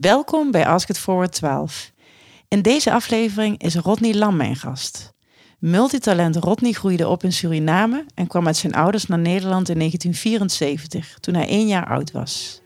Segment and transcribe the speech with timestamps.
[0.00, 1.92] Welkom bij Ask It Forward 12.
[2.48, 5.12] In deze aflevering is Rodney Lam mijn gast.
[5.58, 11.18] Multitalent Rodney groeide op in Suriname en kwam met zijn ouders naar Nederland in 1974,
[11.20, 12.60] toen hij één jaar oud was.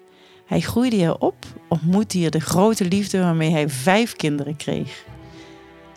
[0.47, 1.35] Hij groeide hier op,
[1.69, 5.05] ontmoette hier de grote liefde waarmee hij vijf kinderen kreeg.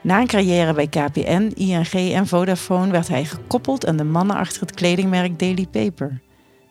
[0.04, 4.62] Na een carrière bij KPN, ING en Vodafone werd hij gekoppeld aan de mannen achter
[4.62, 6.22] het kledingmerk Daily Paper.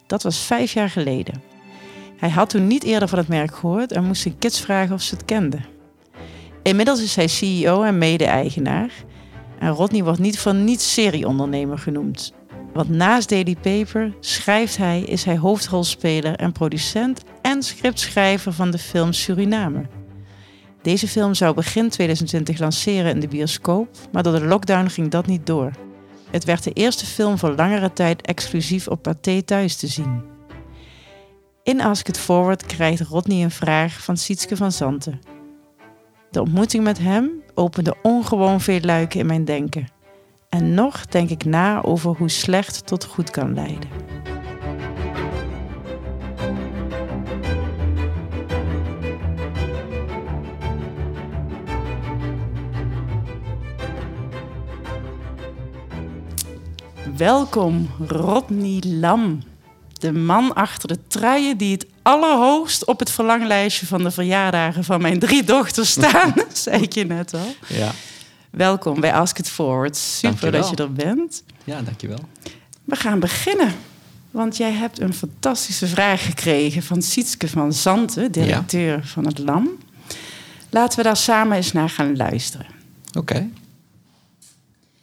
[0.07, 1.56] Dat was vijf jaar geleden.
[2.17, 5.03] Hij had toen niet eerder van het merk gehoord en moest zijn kids vragen of
[5.03, 5.65] ze het kenden.
[6.63, 8.91] Inmiddels is hij CEO en mede-eigenaar.
[9.59, 12.33] En Rodney wordt niet van niets serieondernemer genoemd.
[12.73, 18.79] Want naast Daily Paper schrijft hij, is hij hoofdrolspeler en producent en scriptschrijver van de
[18.79, 19.87] film Suriname.
[20.83, 25.27] Deze film zou begin 2020 lanceren in de bioscoop, maar door de lockdown ging dat
[25.27, 25.71] niet door.
[26.31, 30.36] Het werd de eerste film voor langere tijd exclusief op Pathé thuis te zien.
[31.67, 35.21] In Ask It Forward krijgt Rodney een vraag van Sietske van Zanten.
[36.31, 39.89] De ontmoeting met hem opende ongewoon veel luiken in mijn denken.
[40.49, 43.89] En nog denk ik na over hoe slecht tot goed kan leiden.
[57.17, 59.41] Welkom, Rodney Lam.
[59.99, 65.01] De man achter de truien die het allerhoogst op het verlanglijstje van de verjaardagen van
[65.01, 66.35] mijn drie dochters staan.
[66.53, 67.55] zei ik je net al.
[67.67, 67.91] Ja.
[68.51, 69.97] Welkom bij Ask It Forward.
[69.97, 70.61] Super Dankjewel.
[70.61, 71.43] dat je er bent.
[71.65, 72.21] ja, dankjewel.
[72.85, 73.75] We gaan beginnen.
[74.31, 79.69] Want jij hebt een fantastische vraag gekregen van Sietske van Zanten, directeur van het LAM.
[80.71, 82.67] Laten we daar samen eens naar gaan luisteren.
[83.19, 83.49] Oké.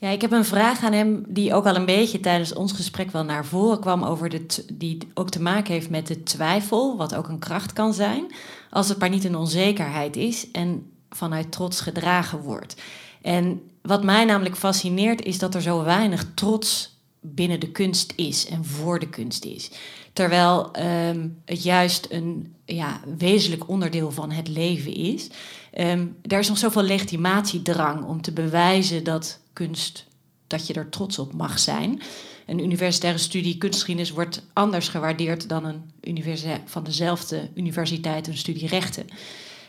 [0.04, 3.12] Ja, ik heb een vraag aan hem die ook al een beetje tijdens ons gesprek
[3.12, 7.16] wel naar voren kwam over de die ook te maken heeft met de twijfel, wat
[7.16, 8.32] ook een kracht kan zijn,
[8.70, 12.82] als het maar niet een onzekerheid is en vanuit trots gedragen wordt.
[13.22, 18.48] En wat mij namelijk fascineert is dat er zo weinig trots binnen de kunst is
[18.48, 19.72] en voor de kunst is.
[20.14, 25.30] Terwijl ehm, het juist een ja, wezenlijk onderdeel van het leven is.
[25.72, 30.06] Ehm er is nog zoveel legitimatiedrang om te bewijzen dat kunst,
[30.48, 32.02] dat je er trots op mag zijn.
[32.46, 38.68] Een universitaire studie kunstgeschiedenis wordt anders gewaardeerd dan een universiteit van dezelfde universiteit, een studie
[38.68, 39.08] rechten.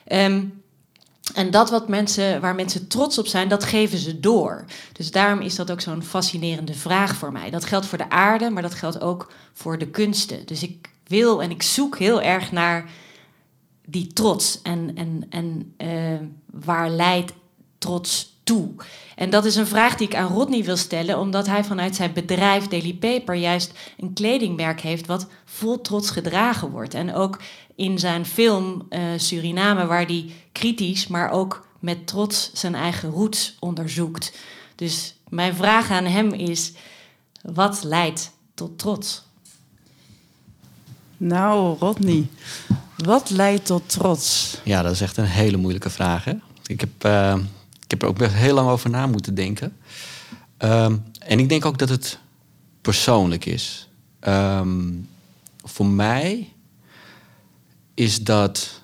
[0.04, 0.44] Ehm,
[1.34, 4.64] en dat wat mensen, waar mensen trots op zijn, dat geven ze door.
[4.92, 7.50] Dus daarom is dat ook zo'n fascinerende vraag voor mij.
[7.50, 10.46] Dat geldt voor de aarde, maar dat geldt ook voor de kunsten.
[10.46, 12.90] Dus ik wil en ik zoek heel erg naar
[13.86, 14.62] die trots.
[14.62, 17.32] En, en, en eh, waar leidt
[17.78, 18.74] trots toe?
[19.16, 22.12] En dat is een vraag die ik aan Rodney wil stellen, omdat hij vanuit zijn
[22.12, 26.94] bedrijf Daily Paper juist een kledingmerk heeft wat vol trots gedragen wordt.
[26.94, 27.40] En ook
[27.74, 33.56] in zijn film eh, Suriname, waar hij kritisch, maar ook met trots zijn eigen roots
[33.60, 34.32] onderzoekt.
[34.74, 36.72] Dus mijn vraag aan hem is:
[37.42, 39.22] wat leidt tot trots?
[41.16, 42.26] Nou, Rodney,
[42.96, 44.56] wat leidt tot trots?
[44.64, 46.24] Ja, dat is echt een hele moeilijke vraag.
[46.24, 46.32] Hè?
[46.66, 47.36] Ik, heb, eh,
[47.84, 49.76] ik heb er ook best heel lang over na moeten denken.
[50.56, 52.18] Ehm, en ik denk ook dat het
[52.80, 53.88] persoonlijk is.
[54.20, 54.92] Ehm,
[55.62, 56.52] voor mij
[57.94, 58.82] is dat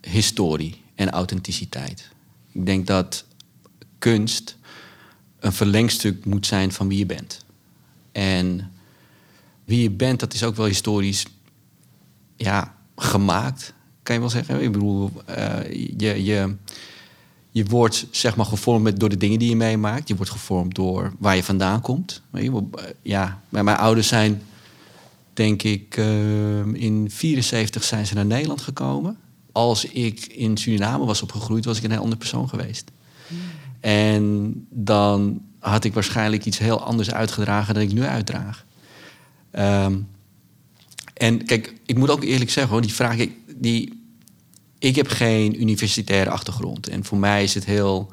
[0.00, 2.10] historie en authenticiteit.
[2.52, 3.24] Ik denk dat
[3.98, 4.56] kunst
[5.38, 7.44] een verlengstuk moet zijn van wie je bent.
[8.12, 8.72] En
[9.64, 11.26] wie je bent, dat is ook wel historisch
[12.36, 14.62] ja, gemaakt, kan je wel zeggen.
[14.62, 16.56] Ik bedoel, eh, je, je,
[17.52, 20.08] je wordt zeg maar gevormd met, door de dingen die je meemaakt.
[20.08, 22.22] Je wordt gevormd door waar je vandaan komt.
[22.30, 22.48] Eh,
[23.02, 24.42] ja, mijn ouders zijn,
[25.32, 29.16] denk ik, eh, in 74 zijn ze naar Nederland gekomen.
[29.52, 32.90] Als ik in Suriname was opgegroeid, was ik een heel andere persoon geweest.
[33.80, 38.64] En dan had ik waarschijnlijk iets heel anders uitgedragen dan ik nu uitdraag.
[39.50, 39.98] Ehm,
[41.14, 43.26] en kijk, ik moet ook eerlijk zeggen, hoor, die vraag,
[43.56, 44.01] die,
[44.82, 46.88] ik heb geen universitaire achtergrond.
[46.88, 48.12] En voor mij is het heel,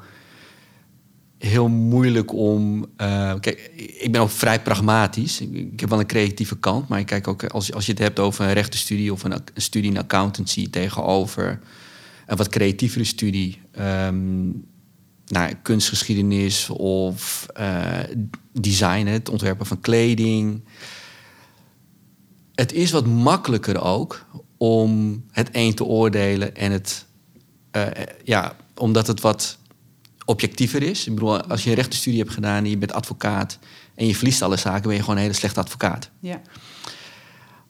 [1.38, 2.86] heel moeilijk om.
[2.96, 3.70] eh, kijk,
[4.00, 5.40] ik ben ook vrij pragmatisch.
[5.40, 8.18] Ik, heb wel een creatieve kant, maar ik kijk ook als, als je het hebt
[8.18, 11.60] over een rechtenstudie of een, studie in accountancy tegenover
[12.26, 13.60] een wat creatievere studie.
[13.72, 14.48] ehm,
[15.26, 17.98] naar kunstgeschiedenis of eh,
[18.52, 20.64] design, het ontwerpen van kleding.
[22.54, 24.26] Het is wat makkelijker ook
[24.62, 27.06] om het een te oordelen en het,
[27.70, 27.86] eh,
[28.24, 29.58] ja, omdat het wat
[30.24, 31.06] objectiever is.
[31.06, 33.58] Ik bedoel, als je een rechtenstudie hebt gedaan en je bent advocaat
[33.94, 36.10] en je verliest alle zaken, ben je gewoon een hele slechte advocaat.
[36.18, 36.40] Ja.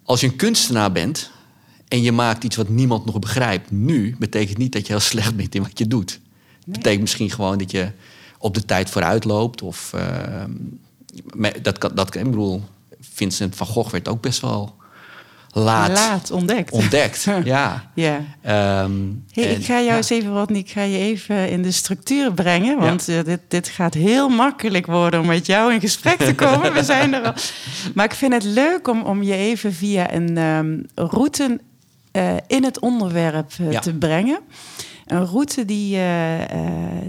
[0.03, 1.31] Als je een kunstenaar bent
[1.89, 5.37] en je maakt iets wat niemand nog begrijpt nu, betekent niet dat je heel slecht
[5.37, 6.21] bent in wat je doet.
[6.65, 7.91] Het betekent misschien gewoon dat je
[8.39, 9.63] op de tijd vooruit loopt.
[9.63, 10.45] Of uh,
[11.63, 12.63] dat kan, dat, ik bedoel,
[13.01, 14.79] Vincent van Gogh werd ook best wel
[15.53, 16.73] laat, laat ontdekt.
[16.73, 17.91] Ontdekt, ja.
[17.95, 18.21] ja.
[18.43, 18.93] Ehm,
[19.33, 22.79] hey, ik ga jou eens even, wat, ik ga je even in de structuur brengen.
[22.79, 26.73] Want eh, dit, dit gaat heel makkelijk worden om met jou in gesprek te komen.
[26.73, 27.33] We zijn er al.
[27.95, 31.61] Maar ik vind het leuk om, om je even via een um, route
[32.13, 34.39] uh, in het onderwerp uh, te brengen.
[35.07, 35.99] Een route die,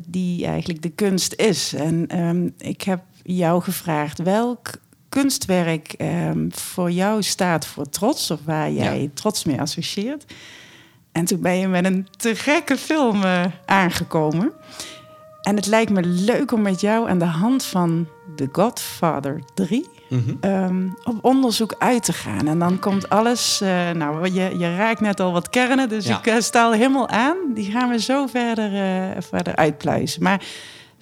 [0.05, 1.73] die eigenlijk de kunst is.
[1.73, 4.69] En um, ik heb jou gevraagd welk
[5.11, 10.25] kunstwerk um, voor jou staat voor trots, of waar jij trots mee associeert.
[11.11, 14.51] En toen ben je met een te gekke film uh, aangekomen.
[15.41, 19.87] En het lijkt me leuk om met jou aan de hand van The Godfather 3
[20.09, 20.51] mm -hmm.
[20.51, 22.47] um, op onderzoek uit te gaan.
[22.47, 23.61] En dan komt alles.
[23.63, 26.17] Uh, nou, je, je raakt net al wat kernen, dus ja.
[26.17, 27.37] ik uh, sta al helemaal aan.
[27.53, 28.71] Die gaan we zo verder,
[29.23, 30.23] verder uitpluizen.
[30.23, 30.41] Maar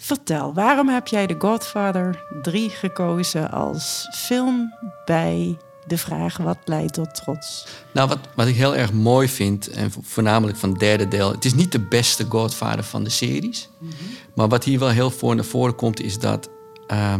[0.01, 4.73] Vertel, waarom heb jij The Godfather 3 gekozen als film
[5.05, 7.67] bij de vraag wat leidt tot trots?
[7.91, 11.45] Nou, wat, wat ik heel erg mooi vind, en voornamelijk van het derde deel, het
[11.45, 13.69] is niet de beste Godfather van de series.
[13.77, 14.07] Mm -hmm.
[14.33, 16.49] Maar wat hier wel heel voor naar voren komt, is dat
[16.87, 17.13] uh,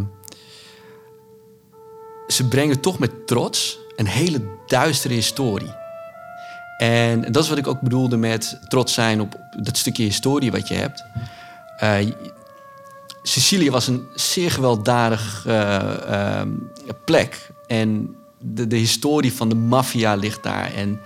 [2.28, 5.74] ze brengen toch met trots een hele duistere historie.
[6.78, 10.68] En dat is wat ik ook bedoelde met trots zijn op dat stukje historie wat
[10.68, 11.04] je hebt.
[11.84, 12.12] Uh,
[13.24, 16.42] Sicilië was een zeer gewelddadig uh,
[17.06, 17.50] plek.
[17.68, 20.74] En de, de historie van de maffia ligt daar.
[20.74, 21.01] En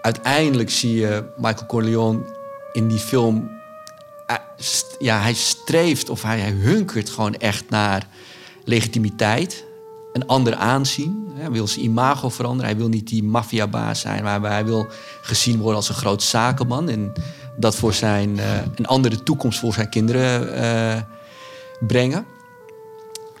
[0.00, 2.20] uiteindelijk zie je Michael Corleone
[2.72, 3.50] in die film...
[4.30, 4.36] Uh,
[4.98, 8.06] ja, hij streeft of hij, hij hunkert gewoon echt naar
[8.64, 9.64] legitimiteit.
[10.12, 11.28] Een ander aanzien.
[11.34, 12.70] Hij wil zijn imago veranderen.
[12.70, 14.86] Hij wil niet die maffiabaas zijn, maar hij wil
[15.22, 16.88] gezien worden als een groot zakenman.
[16.88, 17.12] En
[17.56, 18.38] dat voor zijn,
[18.74, 21.06] een andere toekomst voor zijn kinderen
[21.86, 22.26] brengen.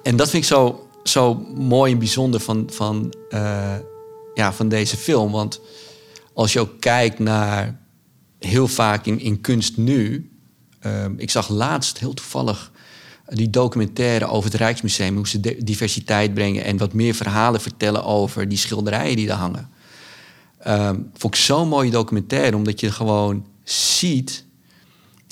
[0.02, 3.74] En dat vind ik zo, zo mooi en bijzonder van, van, uh,
[4.34, 5.32] ja, van deze film.
[5.32, 5.60] Want
[6.32, 7.80] als je ook kijkt naar
[8.38, 10.30] heel vaak in, in kunst nu.
[10.86, 12.72] Uh, ik zag laatst heel toevallig
[13.28, 15.16] die documentaire over het Rijksmuseum.
[15.16, 19.70] Hoe ze diversiteit brengen en wat meer verhalen vertellen over die schilderijen die daar hangen.
[20.66, 24.44] Um, vond ik zo'n mooie documentaire, omdat je gewoon ziet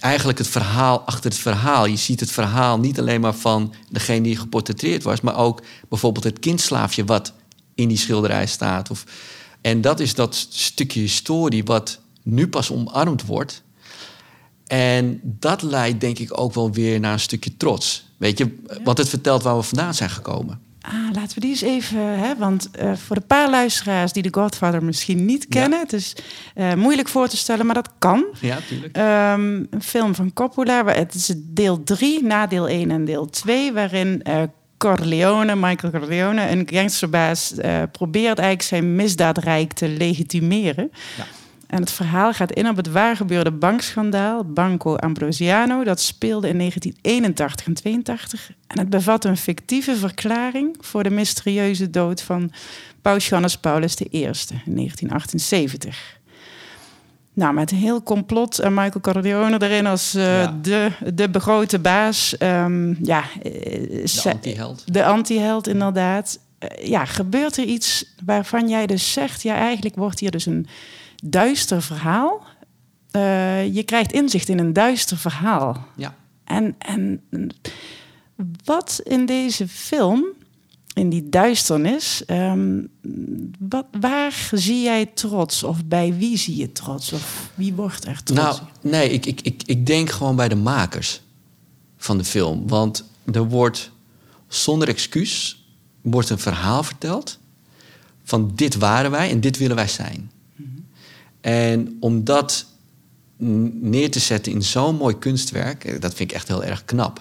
[0.06, 1.87] eigenlijk het verhaal achter het verhaal.
[1.87, 6.25] Je ziet het verhaal niet alleen maar van degene die geportretteerd was, maar ook bijvoorbeeld
[6.25, 7.32] het kindslaafje wat
[7.75, 8.91] in die schilderij staat.
[8.91, 9.05] Of,
[9.61, 13.62] en dat is dat stukje historie wat nu pas omarmd wordt.
[14.67, 18.06] En dat leidt denk ik ook wel weer naar een stukje trots.
[18.17, 20.61] Weet je, want het vertelt waar we vandaan zijn gekomen.
[20.88, 24.29] Ah, laten we die eens even, hè, want uh, voor de paar luisteraars die de
[24.41, 26.17] Godfather misschien niet kennen, het is
[26.55, 28.25] uh, moeilijk voor te stellen, maar dat kan.
[28.41, 28.97] Ja, tuurlijk.
[28.97, 33.73] Um, een film van Coppola, het is deel 3 na deel 1 en deel 2,
[33.73, 34.43] waarin uh,
[34.79, 37.55] Corleone, Michael Corleone, een gangsterbaas,
[37.93, 40.91] probeert eigenlijk zijn misdaadrijk te legitimeren.
[41.17, 41.25] Ja.
[41.67, 45.85] En het verhaal gaat in op het waargebeurde bankschandaal Banco Ambrosiano.
[45.85, 48.51] Dat speelde in 1981 en 82.
[48.67, 52.53] En het bevat een fictieve verklaring voor de mysterieuze dood van
[53.03, 56.17] Paus Johannes Paulus I in 1978.
[57.33, 60.58] Nou, met een heel complot en Michael Corleone erin als uh, ja.
[60.63, 62.37] de, de begrote baas.
[62.39, 64.93] Um, ja, de antiheld.
[64.93, 66.39] De antiheld, inderdaad.
[66.61, 69.43] Uh, ja, gebeurt er iets waarvan jij dus zegt...
[69.43, 70.67] ja, eigenlijk wordt hier dus een
[71.29, 72.43] duister verhaal.
[73.13, 75.87] Uh, je krijgt inzicht in een duister verhaal.
[75.97, 76.15] Ja.
[76.45, 77.23] En, en
[78.65, 80.25] wat in deze film,
[80.95, 82.89] in die duisternis, um,
[83.59, 85.63] wat, waar zie jij trots?
[85.63, 87.13] Of bij wie zie je trots?
[87.13, 88.41] Of wie wordt er trots?
[88.41, 91.21] Nou, nee, ik, ik, ik, ik denk gewoon bij de makers
[91.97, 92.69] van de film.
[92.69, 93.91] Want er wordt
[94.49, 95.65] zonder excuus
[96.01, 97.39] wordt een verhaal verteld
[98.25, 100.31] van dit waren wij en dit willen wij zijn.
[101.46, 102.67] En om dat
[103.36, 107.20] neer te zetten in zo'n mooi kunstwerk, eh, dat vind ik echt heel erg knap.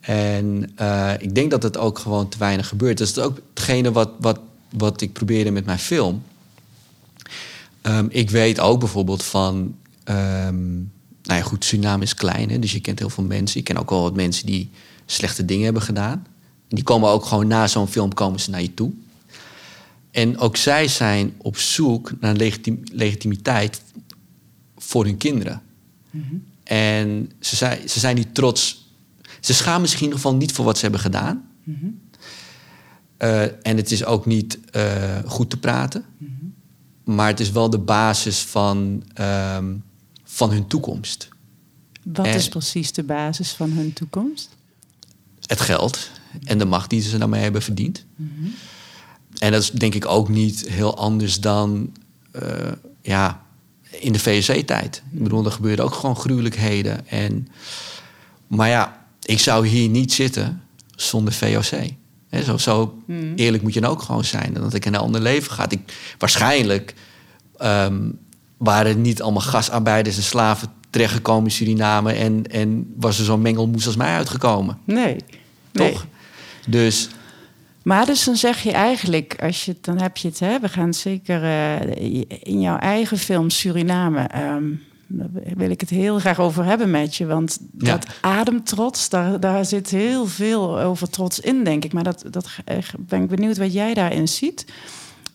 [0.00, 2.98] En uh, ik denk dat het ook gewoon te weinig gebeurt.
[2.98, 4.40] Dat is ook hetgene wat, wat,
[4.70, 6.22] wat ik probeerde met mijn film.
[7.82, 9.76] Um, ik weet ook bijvoorbeeld van.
[10.04, 13.58] Um, nou ja, goed, Suriname is klein, hè, dus je kent heel veel mensen.
[13.58, 14.70] Ik ken ook wel wat mensen die
[15.06, 16.26] slechte dingen hebben gedaan.
[16.68, 18.92] Die komen ook gewoon na zo'n film komen ze naar je toe.
[20.14, 23.82] En ook zij zijn op zoek naar legitim legitimiteit
[24.76, 25.62] voor hun kinderen.
[26.10, 26.44] Mm -hmm.
[26.64, 28.92] En ze zijn, ze zijn niet trots.
[29.40, 31.48] Ze schamen misschien in ieder geval niet voor wat ze hebben gedaan.
[31.64, 32.00] Mm -hmm.
[33.18, 36.04] uh, en het is ook niet uh, goed te praten.
[36.18, 37.14] Mm -hmm.
[37.14, 39.74] maar het is wel de basis van, ehm,
[40.24, 41.28] van hun toekomst.
[42.02, 44.48] Wat En- is precies de basis van hun toekomst?
[45.46, 46.10] Het geld
[46.44, 48.04] en de macht die ze daarmee hebben verdiend.
[49.44, 51.92] En dat is denk ik ook niet heel anders dan
[52.32, 52.72] eh,
[53.02, 53.42] ja,
[53.90, 55.02] in de VOC-tijd.
[55.12, 57.08] Ik bedoel, er gebeurden ook gewoon gruwelijkheden.
[57.08, 57.48] En,
[58.46, 60.62] maar ja, ik zou hier niet zitten
[60.96, 61.90] zonder VOC.
[62.44, 62.98] Zo, zo
[63.36, 64.52] eerlijk moet je dan ook gewoon zijn.
[64.52, 65.68] Dat ik in een ander leven ga.
[65.68, 66.94] Ik, waarschijnlijk
[67.56, 68.10] ehm,
[68.56, 72.12] waren niet allemaal gastarbeiders en slaven terechtgekomen in Suriname...
[72.12, 74.78] en, en was er zo'n mengelmoes als mij uitgekomen.
[74.84, 75.16] Nee.
[75.72, 75.92] nee.
[75.92, 76.06] Toch?
[76.66, 77.08] Dus
[77.84, 80.94] Maar dus dan zeg je eigenlijk, als je, dan heb je het, hè, we gaan
[80.94, 81.80] zeker eh,
[82.42, 84.64] in jouw eigen film Suriname, ehm,
[85.06, 87.26] daar wil ik het heel graag over hebben met je.
[87.26, 87.90] Want Ja.
[87.92, 91.92] dat ademtrots, daar, daar zit heel veel over trots in, denk ik.
[91.92, 94.66] Maar dat, dat eh, ben ik benieuwd wat jij daarin ziet.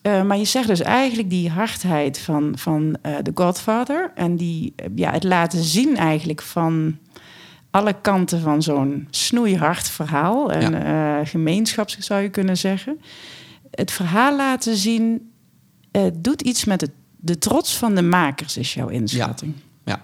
[0.02, 4.12] Eh, maar je zegt dus eigenlijk die hardheid van, van eh The Godfather.
[4.16, 6.98] En die, ja, het laten zien eigenlijk van
[7.72, 10.52] alle kanten van zo'n snoeihard verhaal.
[10.52, 13.02] En eh gemeenschap zou je kunnen zeggen.
[13.72, 15.32] Het verhaal laten zien
[15.92, 19.54] eh, doet iets met het, de trots van de makers, is jouw inschatting.
[19.86, 20.02] ja,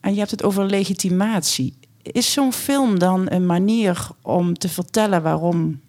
[0.00, 1.74] En je hebt het over legitimatie.
[2.02, 5.80] Is zo'n film dan een manier om te vertellen waarom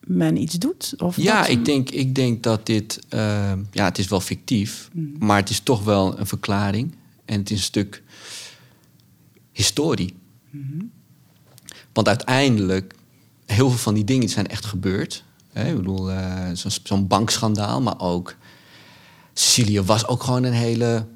[0.00, 0.94] men iets doet?
[0.98, 3.00] Of ja ik, denk, ik denk dat dit...
[3.08, 4.88] eh, ja, het is wel fictief,
[5.18, 6.94] maar het is toch wel een verklaring.
[7.24, 8.02] En het is een stuk
[9.52, 10.14] historie.
[11.92, 12.94] Want uiteindelijk,
[13.46, 15.24] heel veel van die dingen zijn echt gebeurd.
[15.52, 15.68] Hè?
[15.68, 16.50] Ik bedoel, eh,
[16.82, 18.34] zo'n bankschandaal, maar ook...
[19.32, 21.06] Sicilië was ook gewoon een hele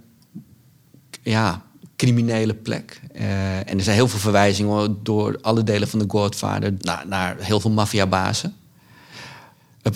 [1.22, 1.62] ja,
[1.96, 3.00] criminele plek.
[3.12, 7.36] Eh, en er zijn heel veel verwijzingen door alle delen van de Godfather naar, naar
[7.38, 8.54] heel veel maffiabazen.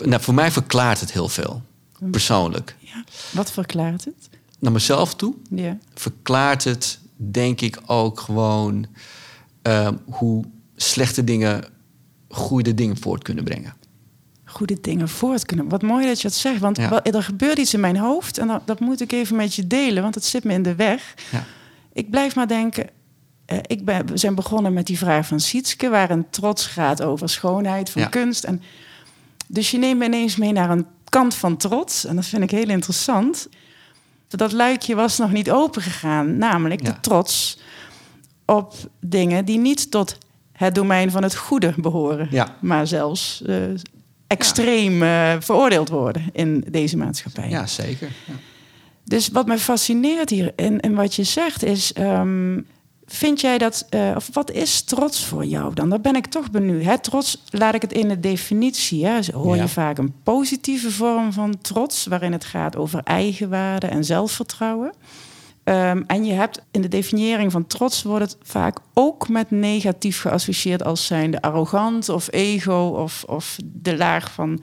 [0.05, 1.63] Nou, voor mij verklaart het heel veel,
[2.11, 2.77] persoonlijk.
[2.79, 3.05] Ja.
[3.31, 4.29] Wat verklaart het?
[4.59, 5.79] Naar mezelf toe Ja.
[5.95, 8.87] verklaart het, denk ik, ook gewoon
[9.69, 10.45] eh, hoe
[10.77, 11.65] slechte dingen
[12.29, 13.75] goede dingen voort kunnen brengen.
[14.45, 15.69] goede dingen voort kunnen.
[15.69, 17.03] Wat mooi dat je dat zegt, want Ja.
[17.05, 20.03] er gebeurt iets in mijn hoofd en dat, dat moet ik even met je delen,
[20.03, 21.15] want het zit me in de weg.
[21.31, 21.45] Ja.
[21.93, 22.89] Ik blijf maar denken.
[23.45, 27.03] eh, ik ben, we zijn begonnen met die vraag van Sietske, waar een trots gaat
[27.03, 28.09] over schoonheid van Ja.
[28.09, 28.45] kunst.
[28.45, 28.63] En,
[29.47, 32.05] dus je neemt me ineens mee naar een kant van trots.
[32.05, 33.49] En dat vind ik heel interessant.
[34.29, 37.59] Dat luikje was nog niet open gegaan, namelijk de trots
[38.57, 40.19] op dingen die niet tot
[40.53, 42.57] het domein van het goede behoren, Ja.
[42.61, 43.57] maar zelfs eh,
[44.27, 47.49] extreem eh, veroordeeld worden in deze maatschappij.
[47.49, 48.09] Ja, zeker.
[48.27, 48.33] Ja.
[49.05, 51.93] Dus wat me fascineert hier en, en wat je zegt is...
[51.93, 52.61] ehm,
[53.07, 53.87] vind jij dat...
[53.91, 55.89] eh, of wat is trots voor jou dan?
[55.91, 56.85] Daar ben ik toch benieuwd.
[56.85, 56.99] Hè?
[56.99, 59.07] Trots, laat ik het in de definitie...
[59.07, 59.19] Hè?
[59.35, 59.63] hoor Ja.
[59.63, 62.07] je vaak een positieve vorm van trots...
[62.07, 64.93] waarin het gaat over eigenwaarde en zelfvertrouwen.
[65.69, 68.03] Ehm, en je hebt in de definiëring van trots...
[68.03, 70.85] wordt het vaak ook met negatief geassocieerd...
[70.85, 74.63] als zijnde arrogant of ego of, of de laag van...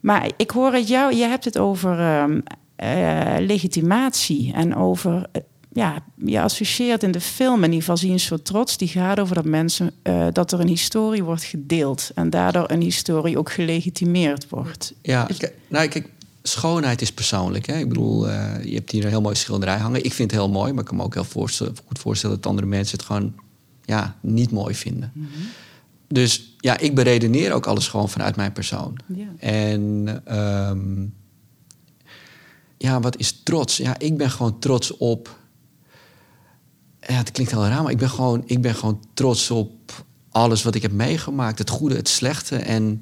[0.00, 2.40] Maar ik hoor het jou, je hebt het over ehm,
[2.76, 5.42] eh, legitimatie en over, eh,
[5.72, 9.20] ja, je associeert in de film in ieder geval zie een soort trots die gaat
[9.20, 13.52] over dat mensen, eh, dat er een historie wordt gedeeld en daardoor een historie ook
[13.52, 14.94] gelegitimeerd wordt.
[15.02, 16.10] Ja, kijk, nou, kijk,
[16.48, 17.66] schoonheid is persoonlijk.
[17.66, 17.78] Hè?
[17.78, 20.04] Ik bedoel, eh, je hebt hier een heel mooi schilderij hangen.
[20.04, 21.46] Ik vind het heel mooi, maar ik kan me ook heel
[21.86, 23.34] goed voorstellen dat andere mensen het gewoon
[23.84, 25.12] ja, niet mooi vinden.
[26.08, 28.98] Dus ja, ik beredeneer ook alles gewoon vanuit mijn persoon.
[29.06, 29.28] Ja.
[29.38, 31.06] En ehm,
[32.78, 33.76] ja, wat is trots?
[33.76, 35.38] Ja, ik ben gewoon trots op.
[37.00, 40.62] Ja, het klinkt heel raar, maar ik ben gewoon, ik ben gewoon trots op alles
[40.62, 41.58] wat ik heb meegemaakt.
[41.58, 42.56] Het goede, het slechte.
[42.56, 43.00] En,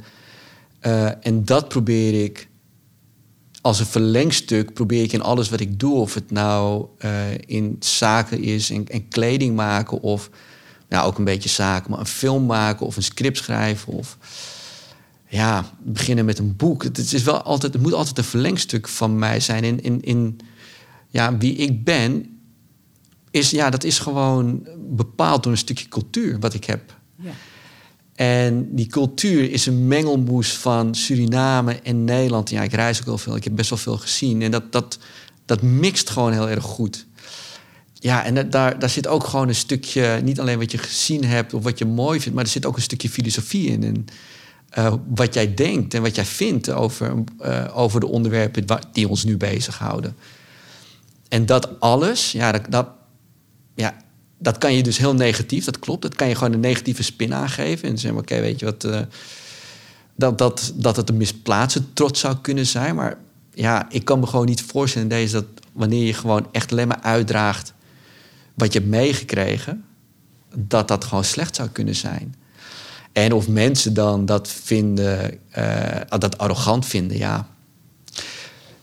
[0.81, 2.49] eh, en dat probeer ik
[3.67, 7.11] als een verlengstuk, probeer ik in alles wat ik doe, of het nou eh,
[7.47, 10.31] in zaken is en, en kleding maken, of
[10.89, 14.19] nou ook een beetje zaken, maar een film maken of een script schrijven of
[15.29, 16.83] ja, beginnen met een boek.
[16.83, 19.65] Het, is wel altijd, het moet altijd een verlengstuk van mij zijn.
[19.65, 20.41] In, in, in
[21.09, 22.39] ja, wie ik ben,
[23.31, 26.97] is, ja, dat is gewoon bepaald door een stukje cultuur wat ik heb.
[27.17, 27.31] Ja.
[28.17, 32.51] En die cultuur is een mengelmoes van Suriname en Nederland.
[32.51, 33.37] Ja, ik reis ook wel veel.
[33.37, 34.43] Ik heb best wel veel gezien.
[34.43, 34.99] En dat, dat,
[35.45, 37.07] dat mixt gewoon heel erg goed.
[37.93, 40.21] Ja, en dat- daar, daar zit ook gewoon een stukje...
[40.25, 42.35] niet alleen wat je gezien hebt of wat je mooi vindt...
[42.35, 43.83] maar er zit ook een stukje filosofie in.
[43.85, 44.05] En
[44.69, 48.65] eh, wat jij denkt en wat jij vindt over, eh, over de onderwerpen...
[48.93, 50.17] die ons nu bezighouden.
[51.29, 52.89] En dat alles, ja, dat, dat,
[53.75, 53.97] ja,
[54.39, 56.03] dat kan je dus heel negatief, dat klopt.
[56.03, 57.89] Dat kan je gewoon een negatieve spin aangeven.
[57.89, 58.85] En zeggen, oké, weet je wat...
[58.85, 59.01] eh,
[60.17, 62.95] dat, dat, dat het een misplaatste trots zou kunnen zijn.
[62.95, 63.19] Maar
[63.55, 67.01] ja, ik kan me gewoon niet voorstellen deze dat wanneer je gewoon echt alleen maar
[67.01, 67.73] uitdraagt
[68.55, 69.85] wat je hebt meegekregen,
[70.55, 72.35] dat dat gewoon slecht zou kunnen zijn.
[73.13, 77.49] En of mensen dan dat vinden, eh, dat arrogant vinden, ja.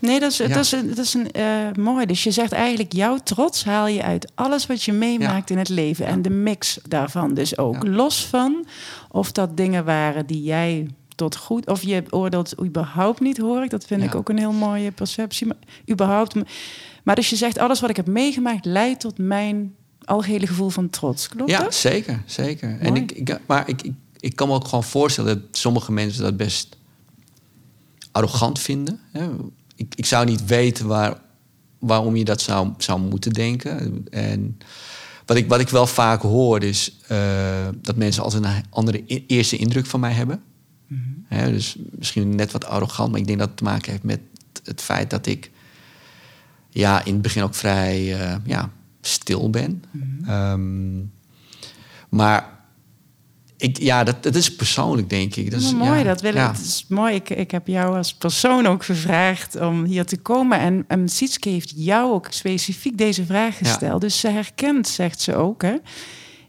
[0.04, 0.48] Nee, dat is, Ja.
[0.48, 2.06] dat is, een- dat is een, eh, mooi.
[2.06, 5.70] Dus je zegt eigenlijk, jouw trots haal je uit alles wat je meemaakt in het
[5.70, 6.06] leven.
[6.06, 7.88] En de mix daarvan dus ook.
[7.88, 8.66] Los van
[9.12, 11.68] of dat dingen waren die jij tot goed...
[11.68, 13.70] Of je oordeelt überhaupt niet, hoor ik.
[13.70, 15.48] Dat vind ik ook een heel mooie perceptie.
[15.48, 15.58] Maar
[15.92, 16.36] überhaupt...
[17.04, 18.66] Maar dus je zegt, alles wat ik heb meegemaakt...
[18.66, 21.28] leidt tot mijn algehele gevoel van trots.
[21.28, 21.76] Klopt Ja, dat?
[21.76, 22.78] zeker, zeker.
[22.80, 26.24] En ik, ik, maar ik, ik, ik kan me ook gewoon voorstellen dat sommige mensen
[26.24, 26.78] dat best
[28.12, 29.00] arrogant vinden.
[29.12, 29.30] Hè.
[29.76, 31.18] Ik, ik zou niet weten waar,
[31.80, 34.06] waarom je dat zou, zou moeten denken.
[34.10, 34.58] En
[35.26, 39.58] wat ik, wat ik wel vaak hoor is eh, dat mensen altijd een andere eerste
[39.58, 40.44] indruk van mij hebben.
[41.26, 44.20] Hè, dus misschien net wat arrogant, maar ik denk dat het te maken heeft met
[44.64, 45.52] het feit dat ik
[46.70, 49.84] ja, in het begin ook vrij eh, ja, stil ben.
[50.26, 51.00] Ehm,
[52.10, 52.63] maar
[53.64, 55.52] ik, ja, dat, dat is persoonlijk, denk ik.
[55.52, 56.38] Dat is, Maar mooi, ja, dat wil ik.
[56.38, 56.52] ja.
[56.52, 57.16] Het is mooi.
[57.16, 60.60] Ik, ik heb jou als persoon ook gevraagd om hier te komen.
[60.60, 64.02] En, en Sietske heeft jou ook specifiek deze vraag gesteld.
[64.02, 65.76] Dus ze herkent, zegt ze ook, hè,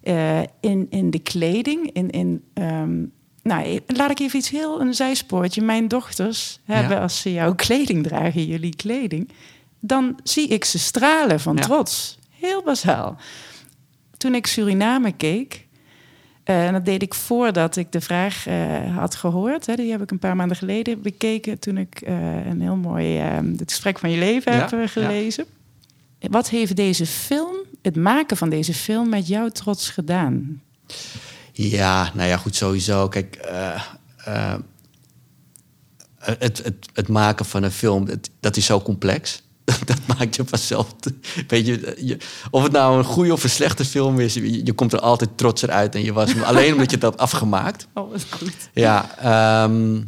[0.02, 1.90] eh, in, in de kleding.
[1.92, 3.02] In, in, ehm,
[3.42, 5.62] nou, laat ik even iets heel een zijspoortje.
[5.62, 9.30] Mijn dochters hebben, als ze jouw kleding dragen, jullie kleding,
[9.80, 12.18] dan zie ik ze stralen van trots.
[12.30, 13.16] Heel basaal.
[14.16, 15.66] Toen ik Suriname keek,
[16.44, 19.66] en dat deed ik voordat ik de vraag eh, had gehoord.
[19.66, 19.74] Hè.
[19.74, 23.36] Die heb ik een paar maanden geleden bekeken toen ik eh, een heel mooi eh,
[23.56, 25.44] het gesprek van je leven Ja, heb eh, gelezen.
[26.20, 30.62] Wat heeft deze film, het maken van deze film, met jou trots gedaan?
[31.52, 33.08] Ja, nou ja, goed, sowieso.
[33.08, 33.82] Kijk, eh,
[34.24, 34.54] eh,
[36.18, 39.42] het, het, het maken van een film, het- dat is zo complex.
[39.64, 40.94] Dat maakt je vanzelf.
[41.49, 42.16] Weet je, je,
[42.50, 45.30] of het nou een goede of een slechte film is, je, je komt er altijd
[45.35, 45.94] trotser uit.
[45.94, 47.87] En je was alleen omdat je het had afgemaakt.
[47.94, 48.70] Oh, wat goed.
[48.72, 50.03] Ja, ehm,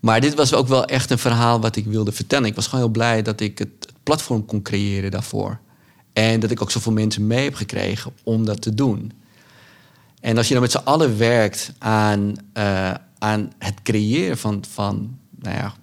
[0.00, 2.48] maar dit was ook wel echt een verhaal wat ik wilde vertellen.
[2.48, 5.60] Ik was gewoon heel blij dat ik het, het platform kon creëren daarvoor.
[6.12, 9.12] En dat ik ook zoveel mensen mee heb gekregen om dat te doen.
[10.20, 15.18] En als je dan met z'n allen werkt aan, eh, aan het creëren van, van
[15.38, 15.74] nou ja,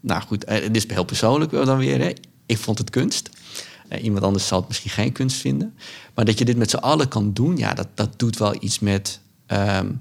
[0.00, 2.00] nou goed, eh, dit is heel persoonlijk wel dan weer.
[2.00, 2.12] Hè.
[2.46, 3.30] Ik vond het kunst.
[3.88, 5.74] Eh, iemand anders zal het misschien geen kunst vinden.
[6.14, 8.78] Maar dat je dit met z'n allen kan doen, ja, dat, dat doet wel iets
[8.78, 9.92] met ehm,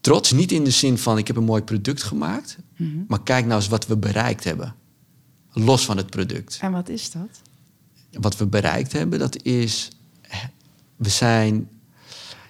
[0.00, 0.32] trots.
[0.32, 2.58] Niet in de zin van ik heb een mooi product gemaakt.
[3.08, 4.74] Maar kijk nou eens wat we bereikt hebben.
[5.52, 6.58] Los van het product.
[6.60, 7.40] En wat is dat?
[8.12, 9.88] Wat we bereikt hebben, dat is...
[10.96, 11.68] We zijn...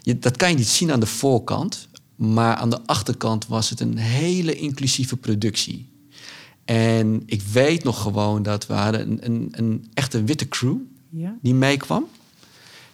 [0.00, 1.88] Je, dat kan je niet zien aan de voorkant.
[2.16, 5.89] Maar aan de achterkant was het een hele inclusieve productie.
[6.70, 10.76] En ik weet nog gewoon dat we hadden een, een, een echte witte crew
[11.08, 11.34] Ja.
[11.42, 12.04] die meekwam.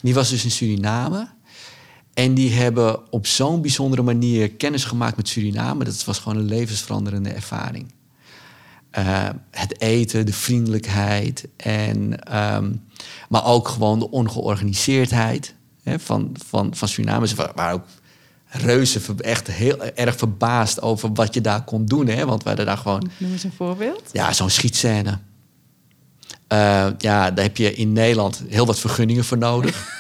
[0.01, 1.29] Die was dus in Suriname.
[2.15, 5.85] En die hebben op zo'n bijzondere manier kennis gemaakt met Suriname.
[5.85, 7.93] Dat was gewoon een levensveranderende ervaring.
[8.91, 11.49] Eh, het eten, de vriendelijkheid.
[11.57, 12.73] En, ehm,
[13.29, 17.27] maar ook gewoon de ongeorganiseerdheid hè, van, van, van Suriname.
[17.27, 17.87] Ze waren ook
[18.49, 22.07] reuze echt heel erg verbaasd over wat je daar kon doen.
[22.07, 22.25] Hè?
[22.27, 24.03] Want we hadden daar gewoon Noem eens een voorbeeld.
[24.13, 25.19] ja, zo'n schietscène.
[26.49, 29.85] Eh, ja, daar heb je in Nederland heel wat vergunningen voor nodig.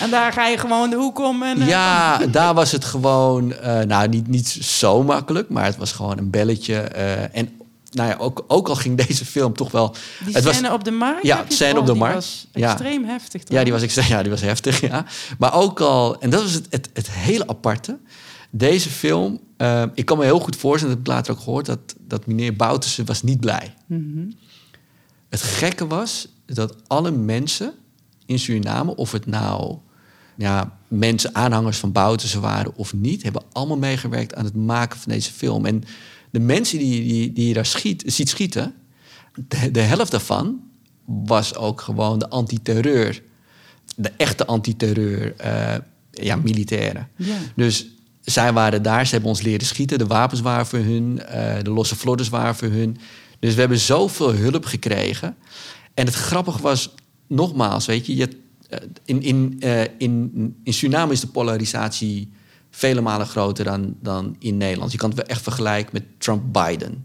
[0.00, 1.42] En daar ga je gewoon de hoek om.
[1.42, 5.76] En, eh, Ja, daar was het gewoon, eh, nou niet, niet zo makkelijk, maar het
[5.76, 6.76] was gewoon een belletje.
[7.32, 7.48] en
[7.94, 9.94] nou ja, ook, ook al ging deze film toch wel.
[10.24, 11.26] Die het was, scène op de markt?
[11.26, 12.14] Ja, scène op de markt.
[12.14, 12.70] was Ja.
[12.70, 13.42] extreem heftig.
[13.42, 13.56] toch?
[13.56, 15.04] ja, die was, ex- ja, die was heftig, ja.
[15.38, 17.98] Maar ook al, en dat was het, het, het hele aparte.
[18.50, 21.66] Deze film, eh, ik kan me heel goed voorstellen, dat heb ik later ook gehoord,
[21.66, 23.74] dat, dat meneer Boutersen was niet blij.
[23.86, 24.30] Mhm.
[25.28, 27.72] Het gekke was dat alle mensen
[28.26, 29.76] in Suriname, of het nou
[30.36, 35.12] ja, mensen, aanhangers van Bouterse waren of niet, hebben allemaal meegewerkt aan het maken van
[35.12, 35.66] deze film.
[35.66, 35.84] En
[36.34, 38.74] de mensen die, die, die je daar schiet, ziet schieten,
[39.48, 40.60] de, de helft daarvan
[41.04, 43.22] was ook gewoon de antiterreur.
[43.96, 45.74] De echte antiterreur, eh
[46.10, 47.08] ja, militairen.
[47.16, 47.36] Ja.
[47.56, 47.86] Dus
[48.20, 49.98] zij waren daar, ze hebben ons leren schieten.
[49.98, 52.96] De wapens waren voor hun, eh, de losse vlodders waren voor hun.
[53.38, 55.36] Dus we hebben zoveel hulp gekregen.
[55.94, 56.94] En het grappige was,
[57.26, 58.28] nogmaals, weet je, je
[58.68, 59.60] eh, in, in,
[59.98, 62.32] in, in Suriname is de polarisatie
[62.74, 64.92] vele malen groter dan, dan in Nederland.
[64.92, 67.04] Je kan het wel echt vergelijken met Trump-Biden.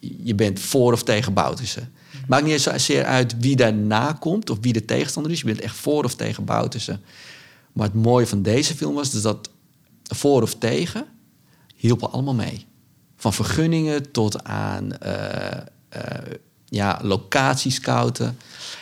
[0.00, 1.88] Je bent voor of tegen Bouterse.
[2.26, 5.40] Maakt niet zozeer uit wie daarna komt of wie de tegenstander is.
[5.40, 6.98] Je bent echt voor of tegen Bouterse.
[7.72, 9.50] Maar het mooie van deze film was dus dat
[10.02, 11.06] voor of tegen
[11.76, 12.66] hielpen allemaal mee.
[13.16, 15.10] Van vergunningen tot aan uh,
[15.96, 16.02] uh,
[16.64, 18.38] ja, locatiescouten.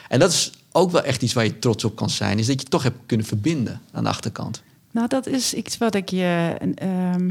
[0.08, 2.38] En dat is ook wel echt iets waar je trots op kan zijn.
[2.38, 4.62] Is dat je toch hebt kunnen verbinden aan de achterkant.
[4.96, 7.28] Nou, dat is iets wat ik je uh,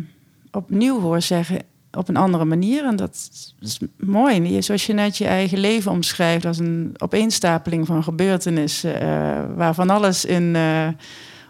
[0.52, 1.60] opnieuw hoor zeggen
[1.92, 2.86] op een andere manier.
[2.86, 4.62] En dat is mooi.
[4.62, 10.26] Zoals je net je eigen leven omschrijft als een opeenstapeling van gebeurtenissen, uh, waarvan alles
[10.26, 10.88] in uh,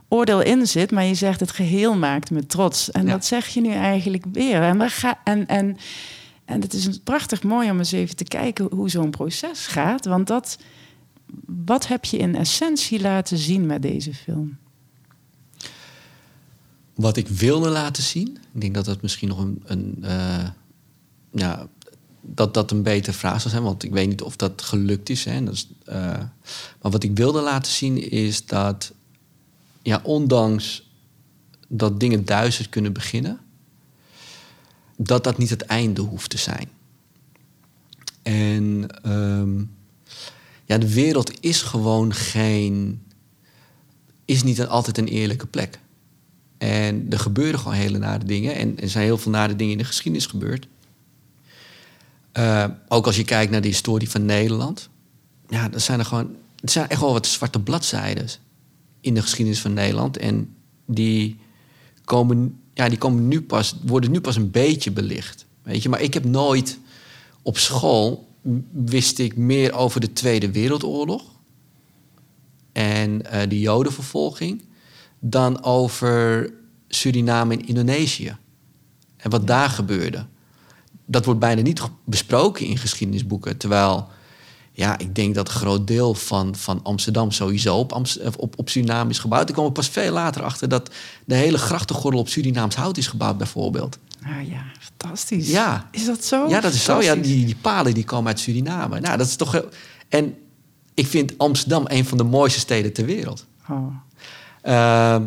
[0.07, 2.91] oordeel in zit, maar je zegt het geheel maakt me trots.
[2.91, 4.61] En dat zeg je nu eigenlijk weer.
[4.61, 5.77] En, we gaan, en, en,
[6.45, 10.05] en het is prachtig mooi om eens even te kijken hoe zo'n proces gaat.
[10.05, 10.57] Want dat,
[11.65, 14.57] wat heb je in essentie laten zien met deze film?
[16.95, 20.49] Wat ik wilde laten zien, ik denk dat dat misschien nog een, een uh,
[21.31, 21.67] ja,
[22.21, 25.25] dat dat een betere vraag zou zijn, want ik weet niet of dat gelukt is.
[25.25, 25.43] Hè.
[25.43, 25.95] Dat is uh,
[26.81, 28.93] maar wat ik wilde laten zien is dat,
[29.81, 30.89] ja, ondanks
[31.67, 33.39] dat dingen duister kunnen beginnen,
[34.97, 36.69] dat dat niet het einde hoeft te zijn.
[38.21, 39.75] En um,
[40.65, 43.03] ja, de wereld is gewoon geen,
[44.25, 45.79] is niet altijd een eerlijke plek.
[46.65, 48.55] En er gebeuren gewoon hele nare dingen.
[48.55, 50.67] En er zijn heel veel nare dingen in de geschiedenis gebeurd.
[52.33, 54.89] Uh, ook als je kijkt naar de historie van Nederland.
[55.47, 56.35] Ja, er zijn er gewoon.
[56.59, 58.27] Er zijn echt wel wat zwarte bladzijden
[59.01, 60.17] in de geschiedenis van Nederland.
[60.17, 61.39] En die
[62.03, 65.45] komen, ja, die komen nu pas, worden nu pas een beetje belicht.
[65.63, 66.79] Weet je, maar ik heb nooit
[67.41, 68.27] op school
[68.71, 71.23] wist ik meer over de Tweede Wereldoorlog
[72.71, 74.63] en uh, de Jodenvervolging
[75.29, 76.49] dan over
[76.87, 78.37] Suriname en Indonesië.
[79.17, 80.25] En wat daar gebeurde.
[81.05, 83.57] Dat wordt bijna niet besproken in geschiedenisboeken.
[83.57, 84.07] Terwijl,
[84.71, 88.01] ja, ik denk dat een groot deel van, van Amsterdam sowieso op,
[88.37, 89.47] op, op Suriname is gebouwd.
[89.47, 90.89] Ik kwam er pas veel later achter dat
[91.25, 93.97] de hele grachtengordel op Surinaams hout is gebouwd, bijvoorbeeld.
[94.23, 95.49] Ah ja, fantastisch.
[95.49, 95.89] Ja.
[95.91, 96.47] Is dat zo?
[96.47, 97.01] Ja, dat is zo.
[97.01, 98.99] Ja, die, die palen die komen uit Suriname.
[98.99, 99.51] Nou, dat is toch...
[99.51, 99.69] Heel...
[100.09, 100.35] En
[100.93, 103.45] ik vind Amsterdam een van de mooiste steden ter wereld.
[103.69, 103.87] Oh.
[104.67, 105.17] Uh,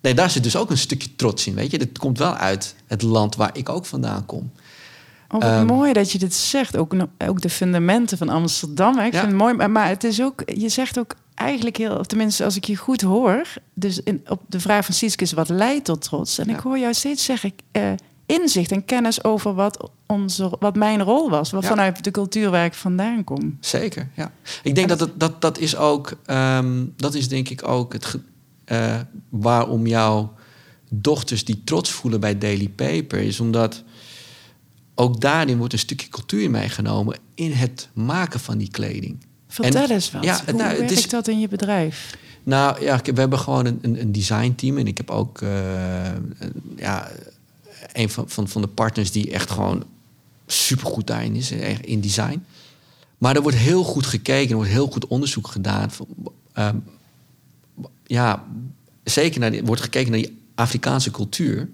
[0.00, 1.78] nee, daar zit dus ook een stukje trots in, weet je.
[1.78, 4.50] Dat komt wel uit het land waar ik ook vandaan kom.
[5.28, 6.76] Oh, wat um, mooi dat je dit zegt.
[6.76, 8.98] Ook, ook de fundamenten van Amsterdam.
[8.98, 9.18] Ik ja.
[9.18, 9.68] vind het mooi.
[9.68, 13.42] Maar het is ook, je zegt ook eigenlijk heel, tenminste als ik je goed hoor,
[13.74, 16.38] dus in, op de vraag van Sietske is wat leidt tot trots.
[16.38, 16.54] En ja.
[16.54, 17.82] ik hoor jou steeds zeggen, uh,
[18.26, 21.50] inzicht en kennis over wat, onze, wat mijn rol was.
[21.50, 21.68] Wat ja.
[21.68, 23.56] vanuit de cultuur waar ik vandaan kom.
[23.60, 24.32] Zeker, ja.
[24.62, 28.16] Ik denk dat, het, dat dat is ook, um, dat is denk ik ook het,
[28.72, 30.34] uh, waarom jouw
[30.90, 33.82] dochters die trots voelen bij Daily Paper, is omdat
[34.94, 39.26] ook daarin wordt een stukje cultuur meegenomen in het maken van die kleding.
[39.48, 40.24] Vertel en, eens wat.
[40.24, 42.16] Ja, Hoe nou, werkt is, dat in je bedrijf?
[42.42, 45.50] Nou ja, we hebben gewoon een, een, een designteam en ik heb ook uh,
[46.76, 47.10] ja,
[47.92, 49.84] een van, van, van de partners die echt gewoon
[50.46, 52.44] supergoed daarin is, in design.
[53.18, 55.90] Maar er wordt heel goed gekeken, er wordt heel goed onderzoek gedaan.
[55.90, 56.06] Van,
[56.58, 56.68] uh,
[58.10, 58.44] ja,
[59.04, 61.68] zeker naar wordt gekeken naar die Afrikaanse cultuur.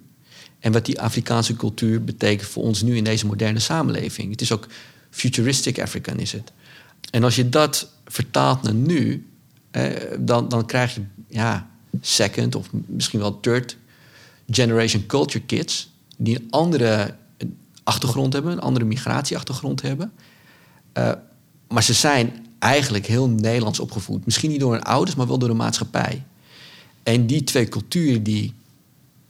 [0.58, 4.30] En wat die Afrikaanse cultuur betekent voor ons nu in deze moderne samenleving.
[4.30, 4.66] Het is ook
[5.10, 6.52] futuristic African, is het.
[7.10, 9.26] En als je dat vertaalt naar nu,
[9.70, 11.70] eh, dan, dan krijg je ja,
[12.00, 13.76] second of misschien wel third
[14.50, 17.14] generation culture kids die een andere
[17.82, 20.12] achtergrond hebben, een andere migratieachtergrond hebben.
[20.94, 21.12] Uh,
[21.68, 24.24] maar ze zijn eigenlijk heel Nederlands opgevoed.
[24.24, 26.22] Misschien niet door hun ouders, maar wel door de maatschappij.
[27.02, 28.54] En die twee culturen die.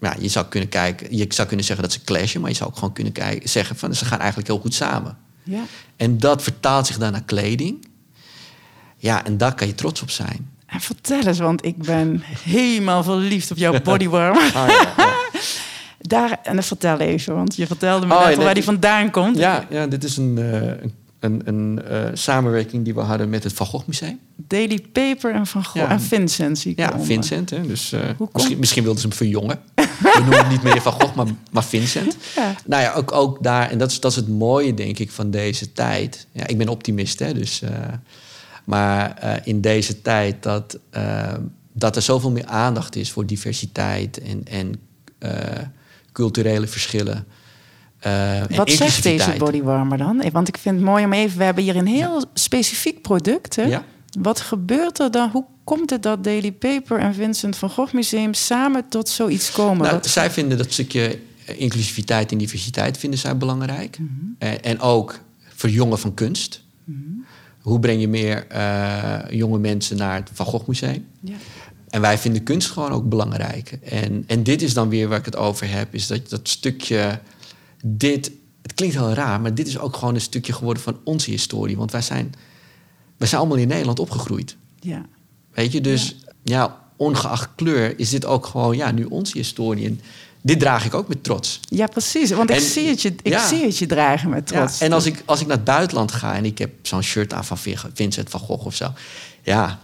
[0.01, 2.71] Ja, je zou kunnen kijken, je zou kunnen zeggen dat ze clashen, maar je zou
[2.71, 5.17] ook gewoon kunnen kijken, zeggen van ze gaan eigenlijk heel goed samen.
[5.43, 5.63] Ja.
[5.97, 7.89] En dat vertaalt zich dan naar kleding.
[8.97, 10.51] Ja, en daar kan je trots op zijn.
[10.67, 14.53] En vertel eens, want ik ben helemaal verliefd op jouw bodywarmer.
[14.53, 15.15] Ja, ja.
[15.99, 19.39] Daar, en vertel even, want je vertelde me oh, net waar die vandaan komt.
[19.39, 23.53] Ja, ja dit is een, uh, een, een uh, samenwerking die we hadden met het
[23.53, 24.19] Van Gogh Museum.
[24.37, 27.01] Daily Paper en Van Gogh en Vincent zie ik Ja.
[27.01, 27.51] Vincent.
[27.51, 28.01] Hè, dus, uh,
[28.33, 29.61] misschien, misschien wilden ze hem verjongen.
[29.75, 32.17] we noemen het niet meer Van Gogh, maar, maar Vincent.
[32.37, 32.55] Ja.
[32.67, 35.31] Nou ja, ook, ook daar, en dat is, dat is het mooie denk ik van
[35.31, 36.27] deze tijd.
[36.33, 37.63] Ja, ik ben optimist, hè, dus...
[38.65, 40.79] maar in deze tijd dat,
[41.73, 44.75] dat er zoveel meer aandacht is voor diversiteit en, en
[46.13, 47.27] culturele verschillen.
[48.07, 50.31] Uh, Wat zegt deze bodywarmer dan?
[50.33, 51.39] Want ik vind het mooi om even...
[51.39, 53.57] We hebben hier een heel specifiek product.
[53.57, 53.63] Hè?
[53.63, 53.85] Ja.
[54.19, 55.31] Wat gebeurt er dan?
[55.31, 58.35] Hoe komt het dat Daily Paper en Vincent van Gogh Museum...
[58.35, 59.87] samen tot zoiets komen?
[59.87, 63.99] Nou, zij vinden dat stukje inclusiviteit en diversiteit vinden zij belangrijk.
[63.99, 64.35] Mm -hmm.
[64.39, 66.63] en, en, ook verjongen van kunst.
[66.85, 67.25] Mm -hmm.
[67.61, 71.07] Hoe breng je meer uh, jonge mensen naar het Van Gogh Museum?
[71.21, 71.35] Ja.
[71.89, 73.79] En wij vinden kunst gewoon ook belangrijk.
[73.83, 77.21] En, en dit is dan weer waar ik het over heb, is dat dat stukje.
[77.89, 78.31] Dit
[78.63, 81.77] het klinkt heel raar, maar dit is ook gewoon een stukje geworden van onze historie.
[81.77, 82.35] Want wij zijn,
[83.17, 84.57] wij zijn allemaal in Nederland opgegroeid.
[84.81, 85.07] Ja.
[85.53, 86.83] Weet je, dus ja.
[86.97, 89.87] ongeacht kleur is dit ook gewoon ja, nu onze historie.
[89.87, 90.01] En
[90.43, 91.61] dit draag ik ook met trots.
[91.61, 92.31] Ja, precies.
[92.31, 93.47] Want ik, En- zie, het je, ik ja.
[93.49, 94.79] zie het je dragen met trots.
[94.79, 97.33] Ja, en als ik, als ik naar het buitenland ga en ik heb zo'n shirt
[97.33, 97.59] aan van
[97.95, 98.93] Vincent van Gogh of zo.
[99.43, 99.79] Ja,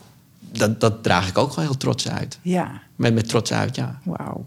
[0.51, 2.39] dat, dat draag ik ook gewoon heel trots uit.
[2.43, 4.01] Ja, Met, met trots uit, ja.
[4.05, 4.45] wauw.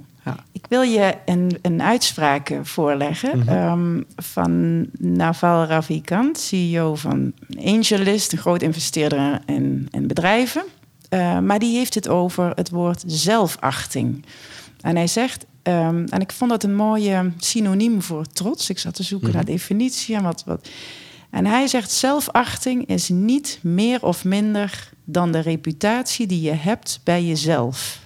[0.69, 3.49] Wil je een, een uitspraak eh, voorleggen Mhm.
[3.49, 10.63] ehm, van Naval Ravikant, CEO van AngelList, een groot investeerder in, in bedrijven.
[11.09, 14.25] Eh, maar die heeft het over het woord zelfachting.
[14.81, 18.69] En hij zegt, ehm, en ik vond dat een mooie synoniem voor trots.
[18.69, 19.35] Ik zat te zoeken Mhm.
[19.37, 20.69] naar definitie en wat, wat.
[21.29, 26.99] En hij zegt, zelfachting is niet meer of minder dan de reputatie die je hebt
[27.03, 27.99] bij jezelf.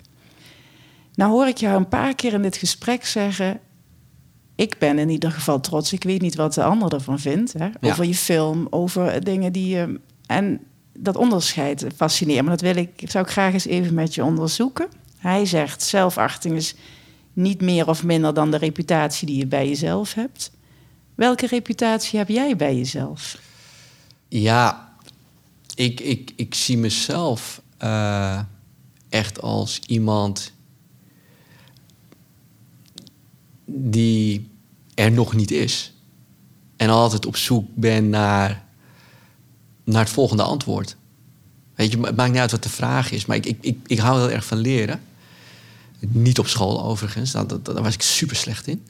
[1.20, 3.60] Nou hoor ik jou een paar keer in dit gesprek zeggen...
[4.56, 5.94] ik ben in ieder geval trots.
[5.94, 7.54] Ik weet niet wat de ander ervan vindt.
[7.54, 7.66] Hè?
[7.66, 7.74] Ja.
[7.82, 10.00] Over je film, over dingen die je...
[10.26, 10.60] En
[10.98, 12.50] dat onderscheid fascineert me.
[12.50, 14.88] Dat wil ik, zou ik graag eens even met je onderzoeken.
[15.18, 16.76] Hij zegt, zelfachting is
[17.34, 20.52] niet meer of minder dan de reputatie die je bij jezelf hebt.
[21.16, 23.40] Welke reputatie heb jij bij jezelf?
[24.28, 24.94] Ja,
[25.76, 28.40] ik, ik, ik zie mezelf eh,
[29.10, 30.58] echt als iemand
[33.72, 34.50] die
[34.94, 35.94] er nog niet is.
[36.76, 38.66] En altijd op zoek ben naar,
[39.84, 40.96] naar het volgende antwoord.
[41.76, 44.00] Weet je, het maakt niet uit wat de vraag is, maar ik, ik, ik, ik
[44.00, 45.02] hou heel erg van leren.
[46.00, 48.86] Niet op school overigens, daar, daar, daar was ik super slecht in.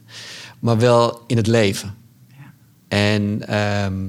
[0.58, 1.94] Maar wel in het leven.
[2.88, 4.04] En ehm,